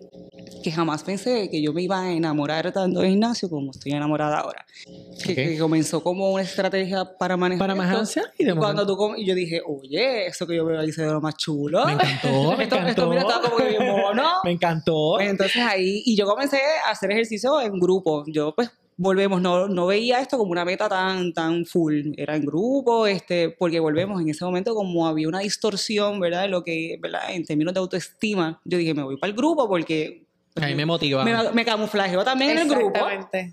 [0.63, 4.39] que jamás pensé que yo me iba a enamorar tanto de Ignacio como estoy enamorada
[4.39, 4.65] ahora.
[5.23, 7.59] Que, comenzó como una estrategia para manejar.
[7.59, 8.03] Para manejar
[8.37, 11.11] y de cuando tú y yo dije, oye, eso que yo veo ahí se ve
[11.11, 11.85] lo más chulo.
[11.85, 12.27] Me encantó.
[12.57, 12.87] me encantó.
[12.87, 14.23] esto, mira, estaba como que bien mono.
[14.43, 15.13] Me encantó.
[15.17, 18.23] Pues entonces ahí, y yo comencé a hacer ejercicio en grupo.
[18.27, 22.45] Yo, pues, volvemos, no, no veía esto como una meta tan, tan full, era en
[22.45, 26.49] grupo, este, porque volvemos en ese momento como había una distorsión, ¿verdad?
[26.49, 27.31] Lo que, ¿verdad?
[27.31, 30.23] En términos de autoestima, yo dije, me voy para el grupo porque...
[30.61, 31.23] A mí me motiva.
[31.23, 32.99] Me, me camuflajeo también en el grupo,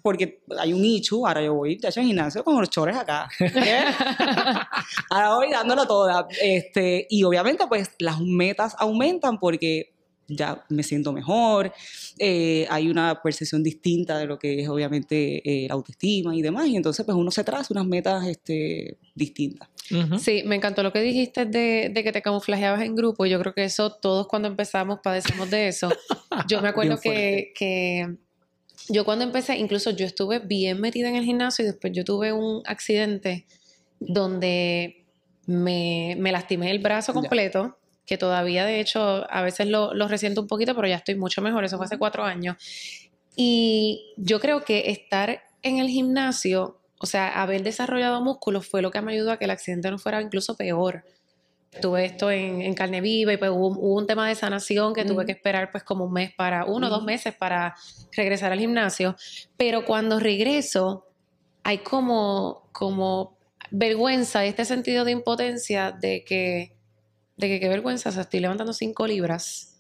[0.03, 3.29] porque hay un nicho, ahora yo voy, de hecho, gimnasio con los chores acá.
[5.11, 6.27] ahora voy dándolo toda.
[6.43, 9.95] Este, y obviamente, pues, las metas aumentan porque
[10.31, 11.73] ya me siento mejor,
[12.19, 16.69] eh, hay una percepción distinta de lo que es obviamente eh, la autoestima y demás,
[16.69, 19.69] y entonces pues uno se traza unas metas este, distintas.
[20.21, 23.27] Sí, me encantó lo que dijiste de, de que te camuflajeabas en grupo.
[23.27, 25.89] Yo creo que eso, todos cuando empezamos padecemos de eso.
[26.49, 28.17] Yo me acuerdo que, que
[28.89, 32.33] yo cuando empecé, incluso yo estuve bien metida en el gimnasio y después yo tuve
[32.33, 33.47] un accidente
[33.99, 35.05] donde
[35.47, 37.21] me, me lastimé el brazo Ya.
[37.21, 37.77] completo,
[38.11, 41.43] que todavía de hecho a veces lo, lo resiento un poquito, pero ya estoy mucho
[41.43, 41.65] mejor.
[41.65, 42.57] Eso fue hace cuatro años.
[43.37, 48.91] Y yo creo que estar en el gimnasio, o sea, haber desarrollado músculos fue lo
[48.91, 51.05] que me ayudó a que el accidente no fuera incluso peor.
[51.81, 55.05] Tuve esto en, en carne viva y pues hubo, hubo un tema de sanación que
[55.05, 57.77] tuve que esperar pues como un mes para, uno o dos meses para
[58.17, 59.15] regresar al gimnasio.
[59.57, 61.07] Pero cuando regreso,
[61.63, 63.39] hay como, como
[63.71, 66.80] vergüenza, este sentido de impotencia de que,
[67.41, 69.71] de que qué vergüenza, o sea, estoy levantando cinco libras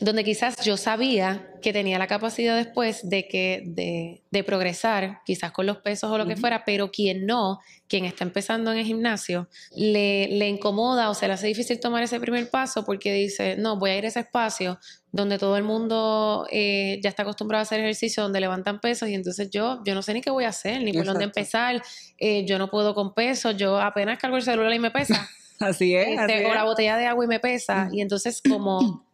[0.00, 5.50] donde quizás yo sabía que tenía la capacidad después de que de, de progresar, quizás
[5.50, 7.58] con los pesos o lo que fuera, pero quien no,
[7.88, 12.04] quien está empezando en el gimnasio, le, le incomoda o se le hace difícil tomar
[12.04, 14.78] ese primer paso porque dice, no, voy a ir a ese espacio
[15.10, 19.14] donde todo el mundo eh, ya está acostumbrado a hacer ejercicio, donde levantan pesos y
[19.14, 21.82] entonces yo, yo no sé ni qué voy a hacer, ni por dónde empezar,
[22.18, 25.28] eh, yo no puedo con pesos, yo apenas cargo el celular y me pesa.
[25.60, 26.08] Así es.
[26.08, 26.54] Este, así o es.
[26.54, 27.88] la botella de agua y me pesa.
[27.92, 29.04] Y entonces, como, o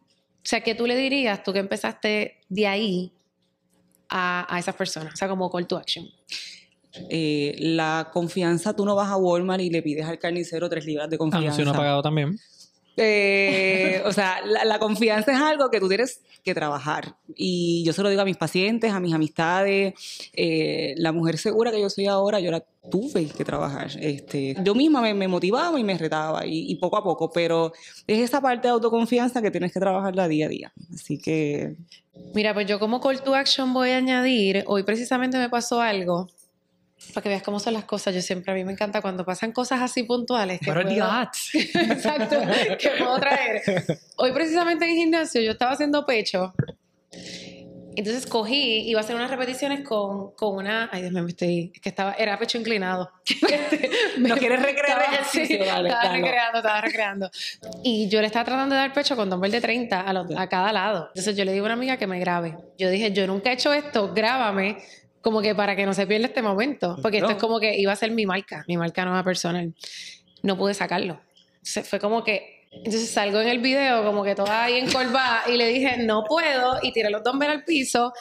[0.43, 3.13] sea, ¿qué tú le dirías, tú que empezaste de ahí
[4.09, 5.13] a, a esas personas?
[5.13, 6.07] O sea, como call to action.
[7.09, 11.09] Eh, la confianza, tú no vas a Walmart y le pides al carnicero tres libras
[11.09, 11.47] de confianza.
[11.47, 12.37] Anuncio no pagado también.
[12.97, 17.15] Eh, o sea, la, confianza es algo que tú tienes que trabajar.
[17.35, 19.93] Y yo se lo digo a mis pacientes, a mis amistades.
[20.33, 23.91] eh, la mujer segura que yo soy ahora, yo la tuve que trabajar.
[23.99, 27.73] Este, yo misma me, me motivaba y me retaba, y, y poco a poco, pero
[28.07, 30.73] es esa parte de autoconfianza que tienes que trabajarla día a día.
[30.93, 31.75] Así que
[32.33, 36.29] Mira, pues yo como call to action voy a añadir, hoy precisamente me pasó algo,
[37.13, 38.13] para que veas cómo son las cosas.
[38.15, 40.59] Yo siempre, a mí me encanta cuando pasan cosas así puntuales.
[40.59, 40.89] Que puedo-
[41.53, 42.37] Exacto,
[42.79, 43.61] que puedo traer.
[44.17, 46.53] Hoy precisamente en el gimnasio yo estaba haciendo pecho.
[47.97, 50.89] Entonces cogí, iba a hacer unas repeticiones con, con una...
[50.91, 51.71] Ay, Dios mío, me estoy...
[51.73, 52.11] Es que estaba...
[52.15, 53.09] Era pecho inclinado.
[54.17, 55.45] ¿No quieres recrear Estaba- ejercicio?
[55.45, 56.21] sí, Dale, estaba dale.
[56.21, 57.31] recreando, estaba recreando.
[57.85, 60.49] Y yo le estaba tratando de dar pecho con dumbbell de 30 a, los- a
[60.49, 61.07] cada lado.
[61.07, 62.57] Entonces yo le digo a una amiga que me grabe.
[62.77, 64.77] Yo dije, yo nunca he hecho esto, grábame
[65.25, 66.97] como que para que no se pierda este momento.
[67.01, 67.35] Porque esto No.
[67.35, 69.73] es como que iba a ser mi marca, mi marca nueva personal.
[70.43, 71.19] No pude sacarlo.
[71.63, 72.53] Se fue como que...
[72.71, 76.77] Entonces salgo en el video como que toda ahí encorvada y le dije, no puedo,
[76.83, 78.13] y tiré los dumbbells al piso.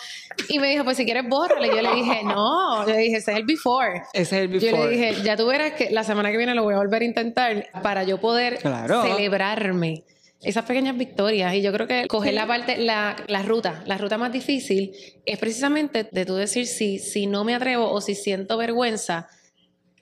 [0.48, 1.66] Y me dijo, pues si quieres, bórrale.
[1.68, 2.86] Yo le dije, no.
[2.86, 4.02] Yo le dije, ese es el before.
[4.14, 4.84] Ese es el Yo before.
[4.84, 7.04] le dije, ya tú verás que la semana que viene lo voy a volver a
[7.04, 9.02] intentar para yo poder Claro.
[9.02, 10.04] celebrarme
[10.44, 11.54] esas pequeñas victorias.
[11.54, 14.92] Y yo creo que coger la parte, la, la ruta, la ruta más difícil
[15.24, 19.28] es precisamente de tú decir si, si no me atrevo o si siento vergüenza,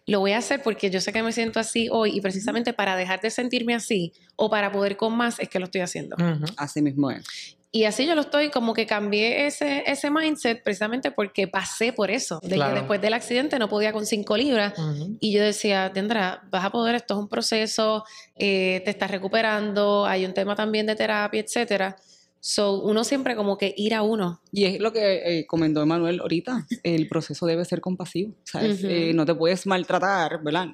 [0.06, 2.96] lo voy a hacer porque yo sé que me siento así hoy y precisamente para
[2.96, 6.16] dejar de sentirme así o para poder con más es que lo estoy haciendo.
[6.56, 7.56] Así mismo es.
[7.74, 12.10] Y así yo lo estoy, como que cambié ese, ese mindset precisamente porque pasé por
[12.10, 12.38] eso.
[12.42, 12.74] De Claro.
[12.74, 14.78] que después del accidente no podía con cinco libras.
[14.78, 15.16] Ujú.
[15.20, 18.04] Y yo decía, Tendra, vas a poder, esto es un proceso,
[18.36, 21.96] eh, te estás recuperando, hay un tema también de terapia, etcétera.
[22.40, 24.42] So, uno siempre como que ir a uno.
[24.52, 28.80] Y es lo que eh, comentó Emanuel ahorita, el proceso debe ser compasivo, ¿sabes?
[28.80, 28.88] Ujú.
[28.92, 30.66] Eh, no te puedes maltratar, ¿verdad?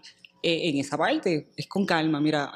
[0.42, 2.50] Eh, en esa parte, es con calma, mira,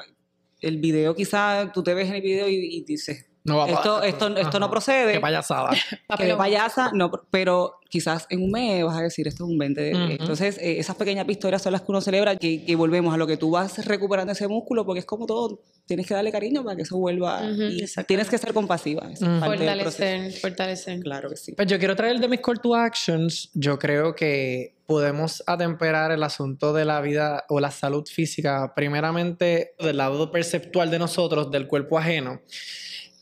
[0.59, 3.69] el video quizá, tú te ves en el video y, y dices, No va a
[3.69, 5.71] esto, esto, esto no procede, Qué payasada.
[6.07, 6.37] Papelón.
[6.37, 9.93] payasa, no, pero quizás en un mes vas a decir, esto es un 20 de...
[9.93, 10.11] Ujú.
[10.11, 13.27] Entonces, eh, esas pequeñas victorias son las que uno celebra, que, que volvemos a lo
[13.27, 16.75] que tú vas recuperando ese músculo, porque es como todo, tienes que darle cariño para
[16.75, 19.59] que eso vuelva, y tienes que ser compasiva, es del proceso.
[19.59, 20.99] Fortalecer, fortalecer.
[21.01, 21.51] Claro que sí.
[21.53, 23.49] Pues yo quiero traer de mis call to actions.
[23.53, 29.75] Yo creo que podemos atemperar el asunto de la vida o la salud física, primeramente
[29.79, 32.41] del lado perceptual de nosotros, del cuerpo ajeno.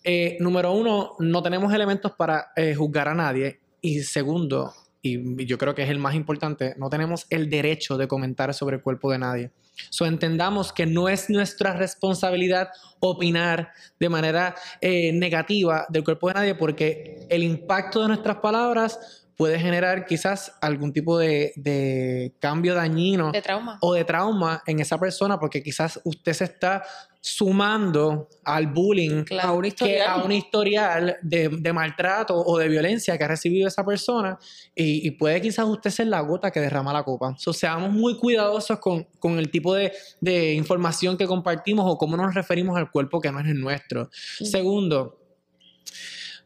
[0.04, 3.60] Eh, número uno, no tenemos elementos para eh, juzgar a nadie.
[3.82, 8.08] Y segundo, y yo creo que es el más importante, no tenemos el derecho de
[8.08, 9.52] comentar sobre el cuerpo de nadie.
[9.90, 16.34] So, entendamos que no es nuestra responsabilidad opinar de manera eh, negativa del cuerpo de
[16.36, 22.76] nadie porque el impacto de nuestras palabras puede generar quizás algún tipo de, de cambio
[22.76, 23.80] dañino De trauma.
[23.82, 26.84] o de trauma en esa persona porque quizás usted se está
[27.24, 29.50] sumando al bullying Claro.
[29.50, 30.08] A un que historial.
[30.10, 34.38] a un historial de, de maltrato o de violencia que ha recibido esa persona
[34.76, 37.34] y, y puede quizás usted ser la gota que derrama la copa.
[37.38, 42.16] So, seamos muy cuidadosos con, con el tipo de, de información que compartimos o cómo
[42.18, 44.10] nos referimos al cuerpo que no es el nuestro.
[44.12, 45.21] Segundo,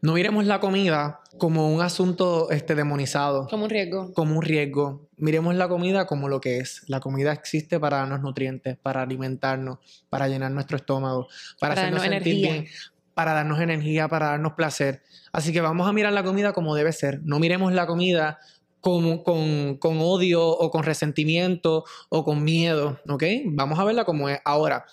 [0.02, 4.12] no miremos la comida como un asunto este, demonizado Como un riesgo.
[4.14, 5.08] como un riesgo.
[5.16, 6.82] Miremos la comida como lo que es.
[6.86, 9.78] La comida existe para darnos nutrientes, para alimentarnos,
[10.08, 11.28] para llenar nuestro estómago,
[11.60, 12.62] para, Para hacernos darnos sentir energía.
[12.62, 12.72] bien,
[13.14, 15.02] para darnos energía, para darnos placer.
[15.32, 17.20] Así que vamos a mirar la comida como debe ser.
[17.24, 18.38] No miremos la comida
[18.80, 23.24] como, con, con odio o con resentimiento o con miedo, ¿ok?
[23.46, 24.38] Vamos a verla como es.
[24.44, 24.86] Ahora,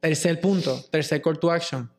[0.00, 1.90] tercer punto, tercer call to action.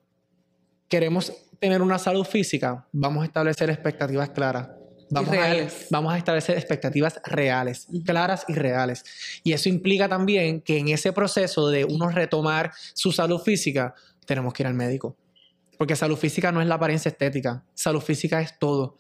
[0.88, 1.32] Queremos
[1.62, 4.70] tener una salud física, vamos a establecer expectativas claras.
[5.12, 9.04] Vamos a, vamos a establecer expectativas reales, claras y reales.
[9.44, 13.94] Y eso implica también que en ese proceso de uno retomar su salud física,
[14.26, 15.16] tenemos que ir al médico.
[15.78, 18.98] Porque salud física no es la apariencia estética, salud física es todo.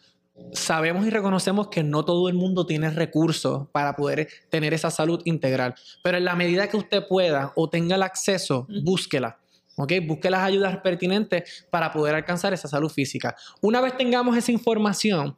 [0.53, 5.22] Sabemos y reconocemos que no todo el mundo tiene recursos para poder tener esa salud
[5.26, 9.40] integral, pero en la medida que usted pueda o tenga el acceso, búsquela.
[9.82, 9.93] ¿Ok?
[10.05, 13.36] Busque las ayudas pertinentes para poder alcanzar esa salud física.
[13.61, 15.36] Una vez tengamos esa información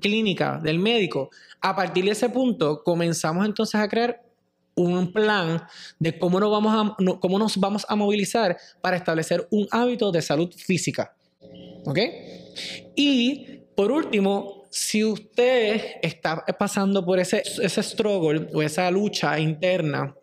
[0.00, 1.30] clínica del médico,
[1.60, 4.22] a partir de ese punto comenzamos entonces a crear
[4.76, 5.62] un plan
[5.98, 10.22] de cómo nos vamos a, cómo nos vamos a movilizar para establecer un hábito de
[10.22, 11.14] salud física.
[11.84, 11.98] ¿Ok?
[12.94, 20.14] Y por último, si usted está pasando por ese, ese struggle o esa lucha interna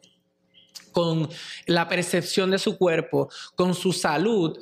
[0.97, 1.29] con
[1.67, 4.57] la percepción de su cuerpo, con su salud,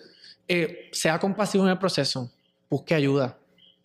[0.50, 2.30] eh, sea compasivo en el proceso,
[2.70, 3.38] busque ayuda.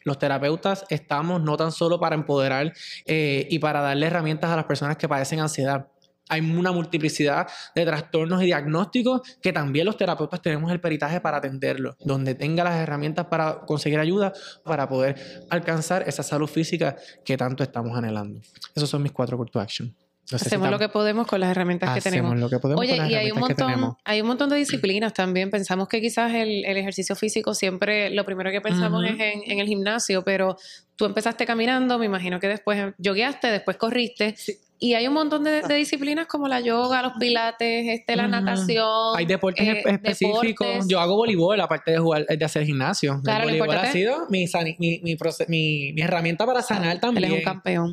[0.02, 2.72] Los terapeutas estamos no tan solo para empoderar
[3.06, 5.86] eh, y para darle herramientas a las personas que padecen ansiedad.
[6.28, 7.46] Hay una multiplicidad
[7.76, 12.64] de trastornos y diagnósticos que también los terapeutas tenemos el peritaje para atenderlo, donde tenga
[12.64, 14.32] las herramientas para conseguir ayuda
[14.64, 18.40] para poder alcanzar esa salud física que tanto estamos anhelando.
[18.74, 19.94] Esos son mis cuatro call to action.
[20.32, 22.38] Hacemos lo que podemos con las herramientas que Hacemos tenemos.
[22.38, 25.12] lo que podemos Oye, con las y hay un montón, hay un montón de disciplinas
[25.12, 25.50] también.
[25.50, 29.58] Pensamos que quizás el, el ejercicio físico siempre, lo primero que pensamos es en, en
[29.58, 30.56] el gimnasio, pero
[30.96, 34.36] tú empezaste caminando, me imagino que después yogueaste, después corriste.
[34.82, 38.88] Y hay un montón de, de disciplinas como la yoga, los pilates, este, la natación.
[39.14, 40.42] Hay deportes eh, espe- específicos.
[40.66, 40.88] deportes.
[40.88, 43.20] Yo hago voleibol aparte de jugar, de hacer gimnasio.
[43.22, 45.16] Claro, el voleibol ha sido mi, sani- mi, mi,
[45.48, 47.30] mi- mi herramienta para sanar Él también.
[47.30, 47.92] es un campeón.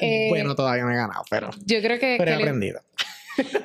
[0.00, 2.80] Eh, bueno, todavía no he ganado, pero, Yo creo que, pero he que le- aprendido.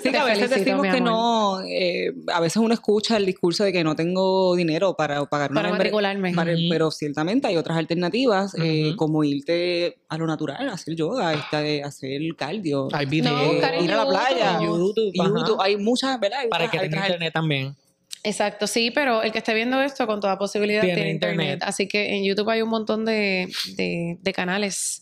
[0.02, 3.64] Sí, que a veces felicito, decimos que no, eh, a veces uno escucha el discurso
[3.64, 6.34] de que no tengo dinero para pagar una para matricularme.
[6.34, 11.84] para- pero ciertamente hay otras alternativas, eh, como irte a lo natural, hacer yoga, este,
[11.84, 15.12] hacer cardio, Hay No, ir a la playa, En YouTube.
[15.14, 16.40] YouTube, hay muchas, ¿verdad?
[16.42, 17.76] Hay para otras- que tenga otras internet también.
[18.24, 21.40] Exacto, sí, pero el que esté viendo esto con toda posibilidad Tiene tiene, internet.
[21.54, 21.64] internet.
[21.68, 23.48] Así que en YouTube hay un montón de,
[23.78, 25.02] de- de canales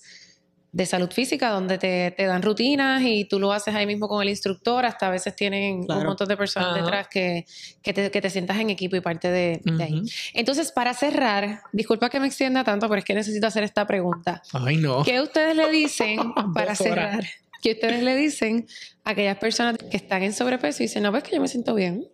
[0.72, 4.22] de salud física donde te, te dan rutinas y tú lo haces ahí mismo con
[4.22, 4.86] el instructor.
[4.86, 6.82] Hasta a veces tienen un montón de personas Ajá.
[6.82, 7.46] detrás que,
[7.82, 10.02] que, te, que te sientas en equipo y parte de, de ahí.
[10.34, 14.42] Entonces, para cerrar, disculpa que me extienda tanto, pero es que necesito hacer esta pregunta.
[14.54, 15.04] Ay, no.
[15.04, 16.20] ¿Qué ustedes le dicen
[16.54, 17.24] para cerrar?
[17.62, 18.68] ¿Qué ustedes le dicen
[19.04, 21.74] a aquellas personas que están en sobrepeso y dicen, no, ves que yo me siento
[21.74, 22.08] bien?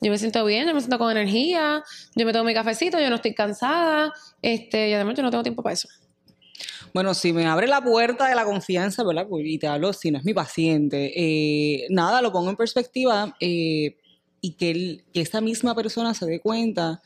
[0.00, 1.84] Yo me siento bien, yo me siento con energía,
[2.16, 5.42] yo me tomo mi cafecito, yo no estoy cansada, este, y además yo no tengo
[5.42, 5.88] tiempo para eso.
[6.94, 9.26] Bueno, si me abre la puerta de la confianza, ¿verdad?
[9.28, 13.36] Pues, Y te hablo, si no es mi paciente, eh, nada, lo pongo en perspectiva
[13.40, 13.96] eh,
[14.40, 17.02] y que, esta misma persona se dé cuenta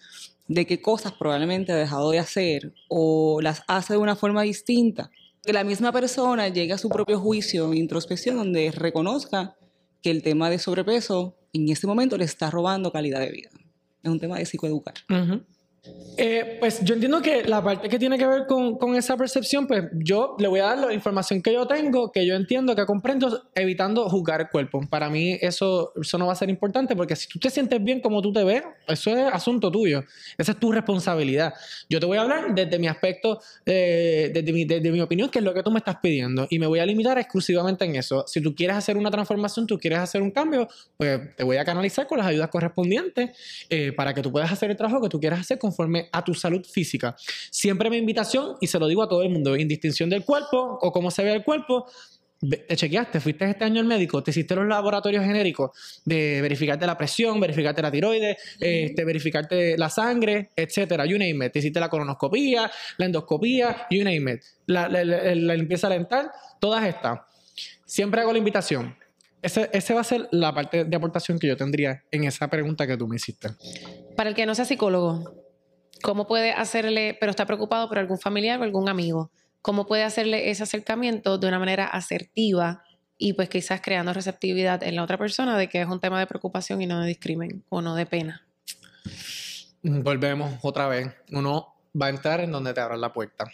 [0.49, 5.11] de qué cosas probablemente ha dejado de hacer o las hace de una forma distinta.
[5.43, 9.57] Que la misma persona llegue a su propio juicio, introspección, donde reconozca
[10.03, 13.51] que el tema de sobrepeso en este momento le está robando calidad de vida.
[14.03, 14.95] Es un tema de psicoeducar.
[15.09, 15.43] Ujú.
[16.17, 19.67] Eh, pues yo entiendo que la parte que tiene que ver con, con esa percepción,
[19.67, 22.85] pues yo le voy a dar la información que yo tengo, que yo entiendo, que
[22.85, 24.81] comprendo, evitando juzgar el cuerpo.
[24.89, 28.01] Para mí eso, eso no va a ser importante porque si tú te sientes bien
[28.01, 30.05] como tú te ves, eso es asunto tuyo.
[30.37, 31.55] Esa es tu responsabilidad.
[31.89, 35.39] Yo te voy a hablar desde mi aspecto, eh, desde, mi, desde mi opinión, que
[35.39, 36.47] es lo que tú me estás pidiendo.
[36.51, 38.25] Y me voy a limitar exclusivamente en eso.
[38.29, 41.65] Si tú quieres hacer una transformación, tú quieres hacer un cambio, pues te voy a
[41.65, 45.19] canalizar con las ayudas correspondientes eh, para que tú puedas hacer el trabajo que tú
[45.19, 47.17] quieras hacer conforme a tu salud física.
[47.51, 50.79] Siempre mi invitación, y se lo digo a todo el mundo, en distinción del cuerpo
[50.81, 51.87] o cómo se ve el cuerpo,
[52.49, 55.71] te chequeaste, fuiste este año al médico, te hiciste los laboratorios genéricos
[56.05, 61.53] de verificarte la presión, verificarte la tiroides, este, verificarte la sangre, etcétera, you name it.
[61.53, 64.43] Te hiciste la colonoscopía, la endoscopía, you name it.
[64.67, 67.21] La, la, la, limpieza dental, todas estas.
[67.85, 68.97] Siempre hago la invitación.
[69.41, 72.87] Ese, ese, va a ser la parte de aportación que yo tendría en esa pregunta
[72.87, 73.51] que tú me hiciste.
[74.17, 75.42] Para el que no sea psicólogo,
[76.03, 79.31] ¿cómo puede hacerle, pero está preocupado por algún familiar o algún amigo?
[79.63, 82.85] cómo puede hacerle ese acercamiento de una manera asertiva
[83.17, 86.27] y pues quizás creando receptividad en la otra persona de que es un tema de
[86.27, 88.45] preocupación y no de discrimen o no de pena.
[89.83, 91.15] Volvemos otra vez.
[91.31, 93.47] Uno va a entrar en donde te abran la puerta.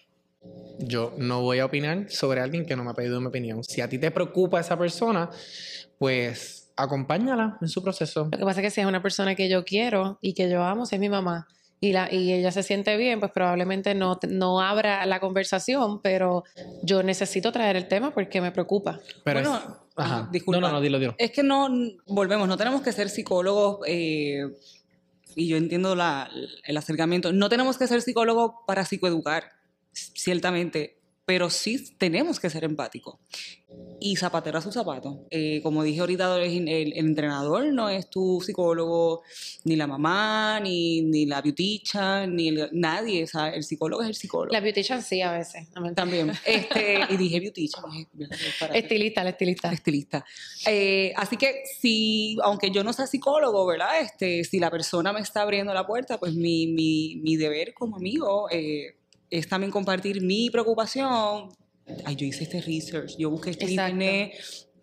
[0.78, 3.62] Yo no voy a opinar sobre alguien que no me ha pedido mi opinión.
[3.62, 5.28] Si a ti te preocupa esa persona,
[5.98, 8.28] pues acompáñala en su proceso.
[8.32, 10.62] Lo que pasa es que si es una persona que yo quiero y que yo
[10.62, 11.48] amo, si es mi mamá,
[11.80, 16.44] y, la, y ella se siente bien, pues probablemente no, no abra la conversación, pero
[16.82, 19.00] yo necesito traer el tema porque me preocupa.
[19.24, 19.64] Pero bueno, es,
[19.96, 20.28] ajá.
[20.32, 20.60] Disculpa.
[20.60, 21.14] No, no, no, dilo, dilo.
[21.18, 21.68] Es que no,
[22.06, 24.42] volvemos, no tenemos que ser psicólogos, eh,
[25.36, 26.28] y yo entiendo la,
[26.64, 29.52] el acercamiento, no tenemos que ser psicólogos para psicoeducar,
[29.92, 30.97] ciertamente,
[31.28, 33.16] pero sí tenemos que ser empáticos.
[34.00, 35.26] Y zapatero a su zapato.
[35.30, 39.20] Eh, como dije ahorita, el, el, entrenador no es tu psicólogo,
[39.64, 43.24] ni la mamá, ni, ni la beautician, ni nadie.
[43.24, 44.54] O sea, el psicólogo es el psicólogo.
[44.54, 45.68] La beautician sí, a veces.
[45.94, 46.32] También.
[46.46, 47.84] Este, y dije beautician.
[48.72, 49.70] estilista, la estilista.
[49.70, 50.24] Estilista.
[50.64, 54.00] Eh, así que si, aunque yo no sea psicólogo, ¿verdad?
[54.00, 57.96] Este, si la persona me está abriendo la puerta, pues mi, mi, mi deber como
[57.96, 58.48] amigo...
[58.50, 58.94] Eh,
[59.30, 61.48] es también compartir mi preocupación.
[62.04, 64.32] Ay, yo hice este research, yo busqué este internet.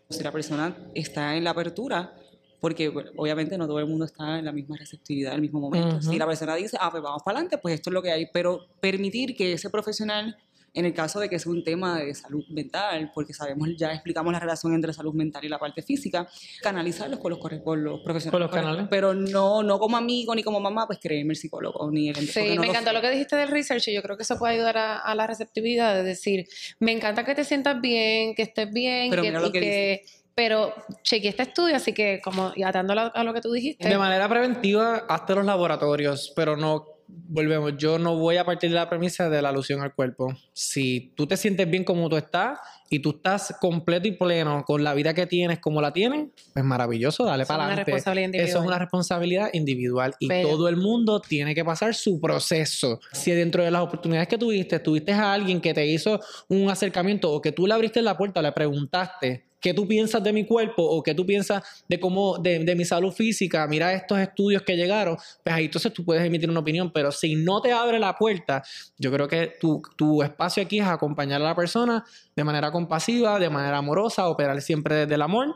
[0.10, 2.14] Si la persona está en la apertura,
[2.60, 6.02] porque obviamente no todo el mundo está en la misma receptividad en el mismo momento.
[6.02, 8.28] Si la persona dice, ah, pues vamos para adelante, pues esto es lo que hay,
[8.32, 10.36] pero permitir que ese profesional
[10.76, 14.32] en el caso de que sea un tema de salud mental, porque sabemos, ya explicamos
[14.34, 16.28] la relación entre salud mental y la parte física,
[16.62, 18.32] canalizarlos con los, con los profesionales.
[18.32, 18.88] Con los canales.
[18.90, 22.60] Pero no, no como amigo ni como mamá, pues créeme el psicólogo ni el Sí,
[22.60, 25.16] me encantó lo que dijiste del research y yo creo que eso puede ayudar a,
[25.16, 26.46] la receptividad, de decir,
[26.80, 30.06] me encanta que te sientas bien, que estés bien, pero que, que,
[30.36, 33.88] pero chequeé este estudio, así que como y atándolo a lo que tú dijiste.
[33.88, 38.76] De manera preventiva, hazte los laboratorios, pero no volvemos, yo no voy a partir de
[38.76, 40.36] la premisa de la alusión al cuerpo.
[40.54, 44.84] Si tú te sientes bien como tú estás y tú estás completo y pleno con
[44.84, 48.44] la vida que tienes como la tienes, pues maravilloso, dale para adelante.
[48.44, 53.00] Eso es una responsabilidad individual y todo el mundo tiene que pasar su proceso.
[53.12, 57.32] Si dentro de las oportunidades que tuviste, tuviste a alguien que te hizo un acercamiento
[57.32, 60.84] o que tú le abriste la puerta, le preguntaste, ¿Qué tú piensas de mi cuerpo
[60.84, 63.66] o qué tú piensas de cómo, de, mi salud física?
[63.66, 67.34] Mira estos estudios que llegaron, pues ahí entonces tú puedes emitir una opinión, pero si
[67.34, 68.62] no te abre la puerta,
[69.00, 72.06] yo creo que tu, tu espacio aquí es acompañar a la persona
[72.36, 75.56] de manera compasiva, de manera amorosa, operar siempre desde el amor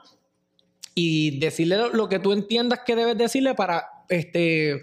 [0.96, 4.82] y decirle lo, que tú entiendas que debes decirle para este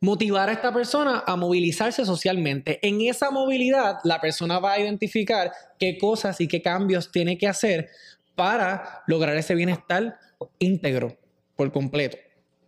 [0.00, 2.78] motivar a esta persona a movilizarse socialmente.
[2.80, 7.46] En esa movilidad, la persona va a identificar qué cosas y qué cambios tiene que
[7.46, 7.90] hacer
[8.38, 10.16] para lograr ese bienestar
[10.60, 11.18] íntegro
[11.56, 12.16] por completo.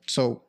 [0.05, 0.45] So,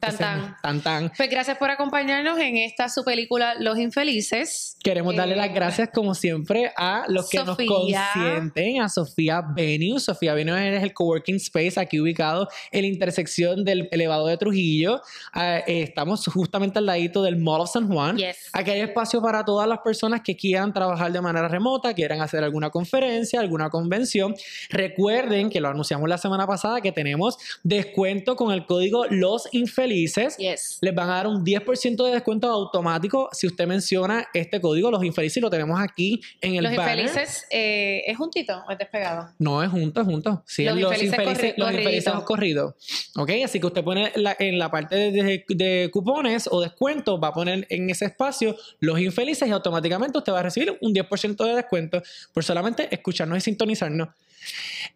[0.00, 1.12] Tan, tan.
[1.16, 4.76] Pues gracias por acompañarnos en esta su película Los Infelices.
[4.82, 9.98] Queremos darle las eh, gracias, como siempre, a los que nos consienten, a Sofía Venue.
[10.00, 15.00] Sofía Venue es el coworking space aquí ubicado en la intersección del elevado de Trujillo.
[15.32, 18.18] Ah, eh, estamos justamente al ladito del Mall of San Juan.
[18.52, 22.44] Aquí hay espacio para todas las personas que quieran trabajar de manera remota, quieran hacer
[22.44, 24.34] alguna conferencia, alguna convención.
[24.70, 29.85] Recuerden que lo anunciamos la semana pasada que tenemos descuento con el código Los Infelices
[29.92, 30.36] Infelices,
[30.80, 34.90] les van a dar un 10% de descuento automático si usted menciona este código.
[34.90, 39.30] Los Infelices lo tenemos aquí en el Los Infelices, eh, ¿es juntito o es despegado?
[39.38, 40.42] No, es junto, es junto.
[40.46, 42.74] Sí, los, Infelices, los infelices corridos.
[43.16, 47.32] Ok, así que usted pone en la parte de, de, cupones o descuentos, va a
[47.32, 51.54] poner en ese espacio Los Infelices y automáticamente usted va a recibir un 10% de
[51.54, 54.08] descuento por solamente escucharnos y sintonizarnos.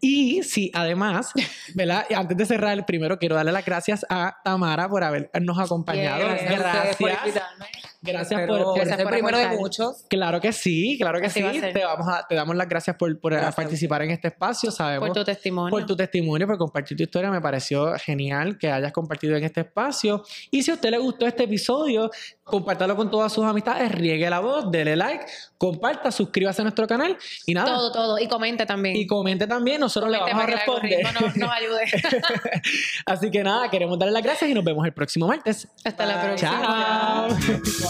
[0.01, 1.33] Y sí, además,
[1.75, 2.07] ¿verdad?
[2.15, 6.27] Antes de cerrar, primero quiero darle las gracias a Tamara por habernos acompañado.
[6.27, 6.99] gracias.
[6.99, 10.05] Gracias por, ser el primero de muchos.
[10.09, 11.43] Claro que sí, claro que sí.
[11.43, 14.71] Te, vamos a, te damos las gracias por, por participar en este espacio.
[14.71, 15.71] Sabemos, por tu testimonio.
[15.71, 17.31] Por tu testimonio, por compartir tu historia.
[17.31, 20.25] Me pareció genial que hayas compartido en este espacio.
[20.51, 22.11] Y si a usted le gustó este episodio,
[22.45, 25.25] compártalo con todas sus amistades, riegue la voz, dele like,
[25.59, 27.67] comparta, suscríbase a nuestro canal y nada.
[27.69, 28.19] Todo, todo.
[28.19, 28.97] Y comente también.
[28.97, 29.81] Y comente también.
[29.81, 31.07] Nosotros le vamos a responder.
[31.15, 31.85] No, nos ayude.
[33.07, 35.69] Así que nada, queremos darle las gracias y nos vemos el próximo martes.
[35.85, 37.29] Hasta la próxima.
[37.31, 37.90] Chao.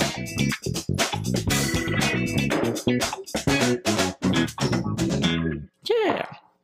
[5.89, 6.40] Yeah.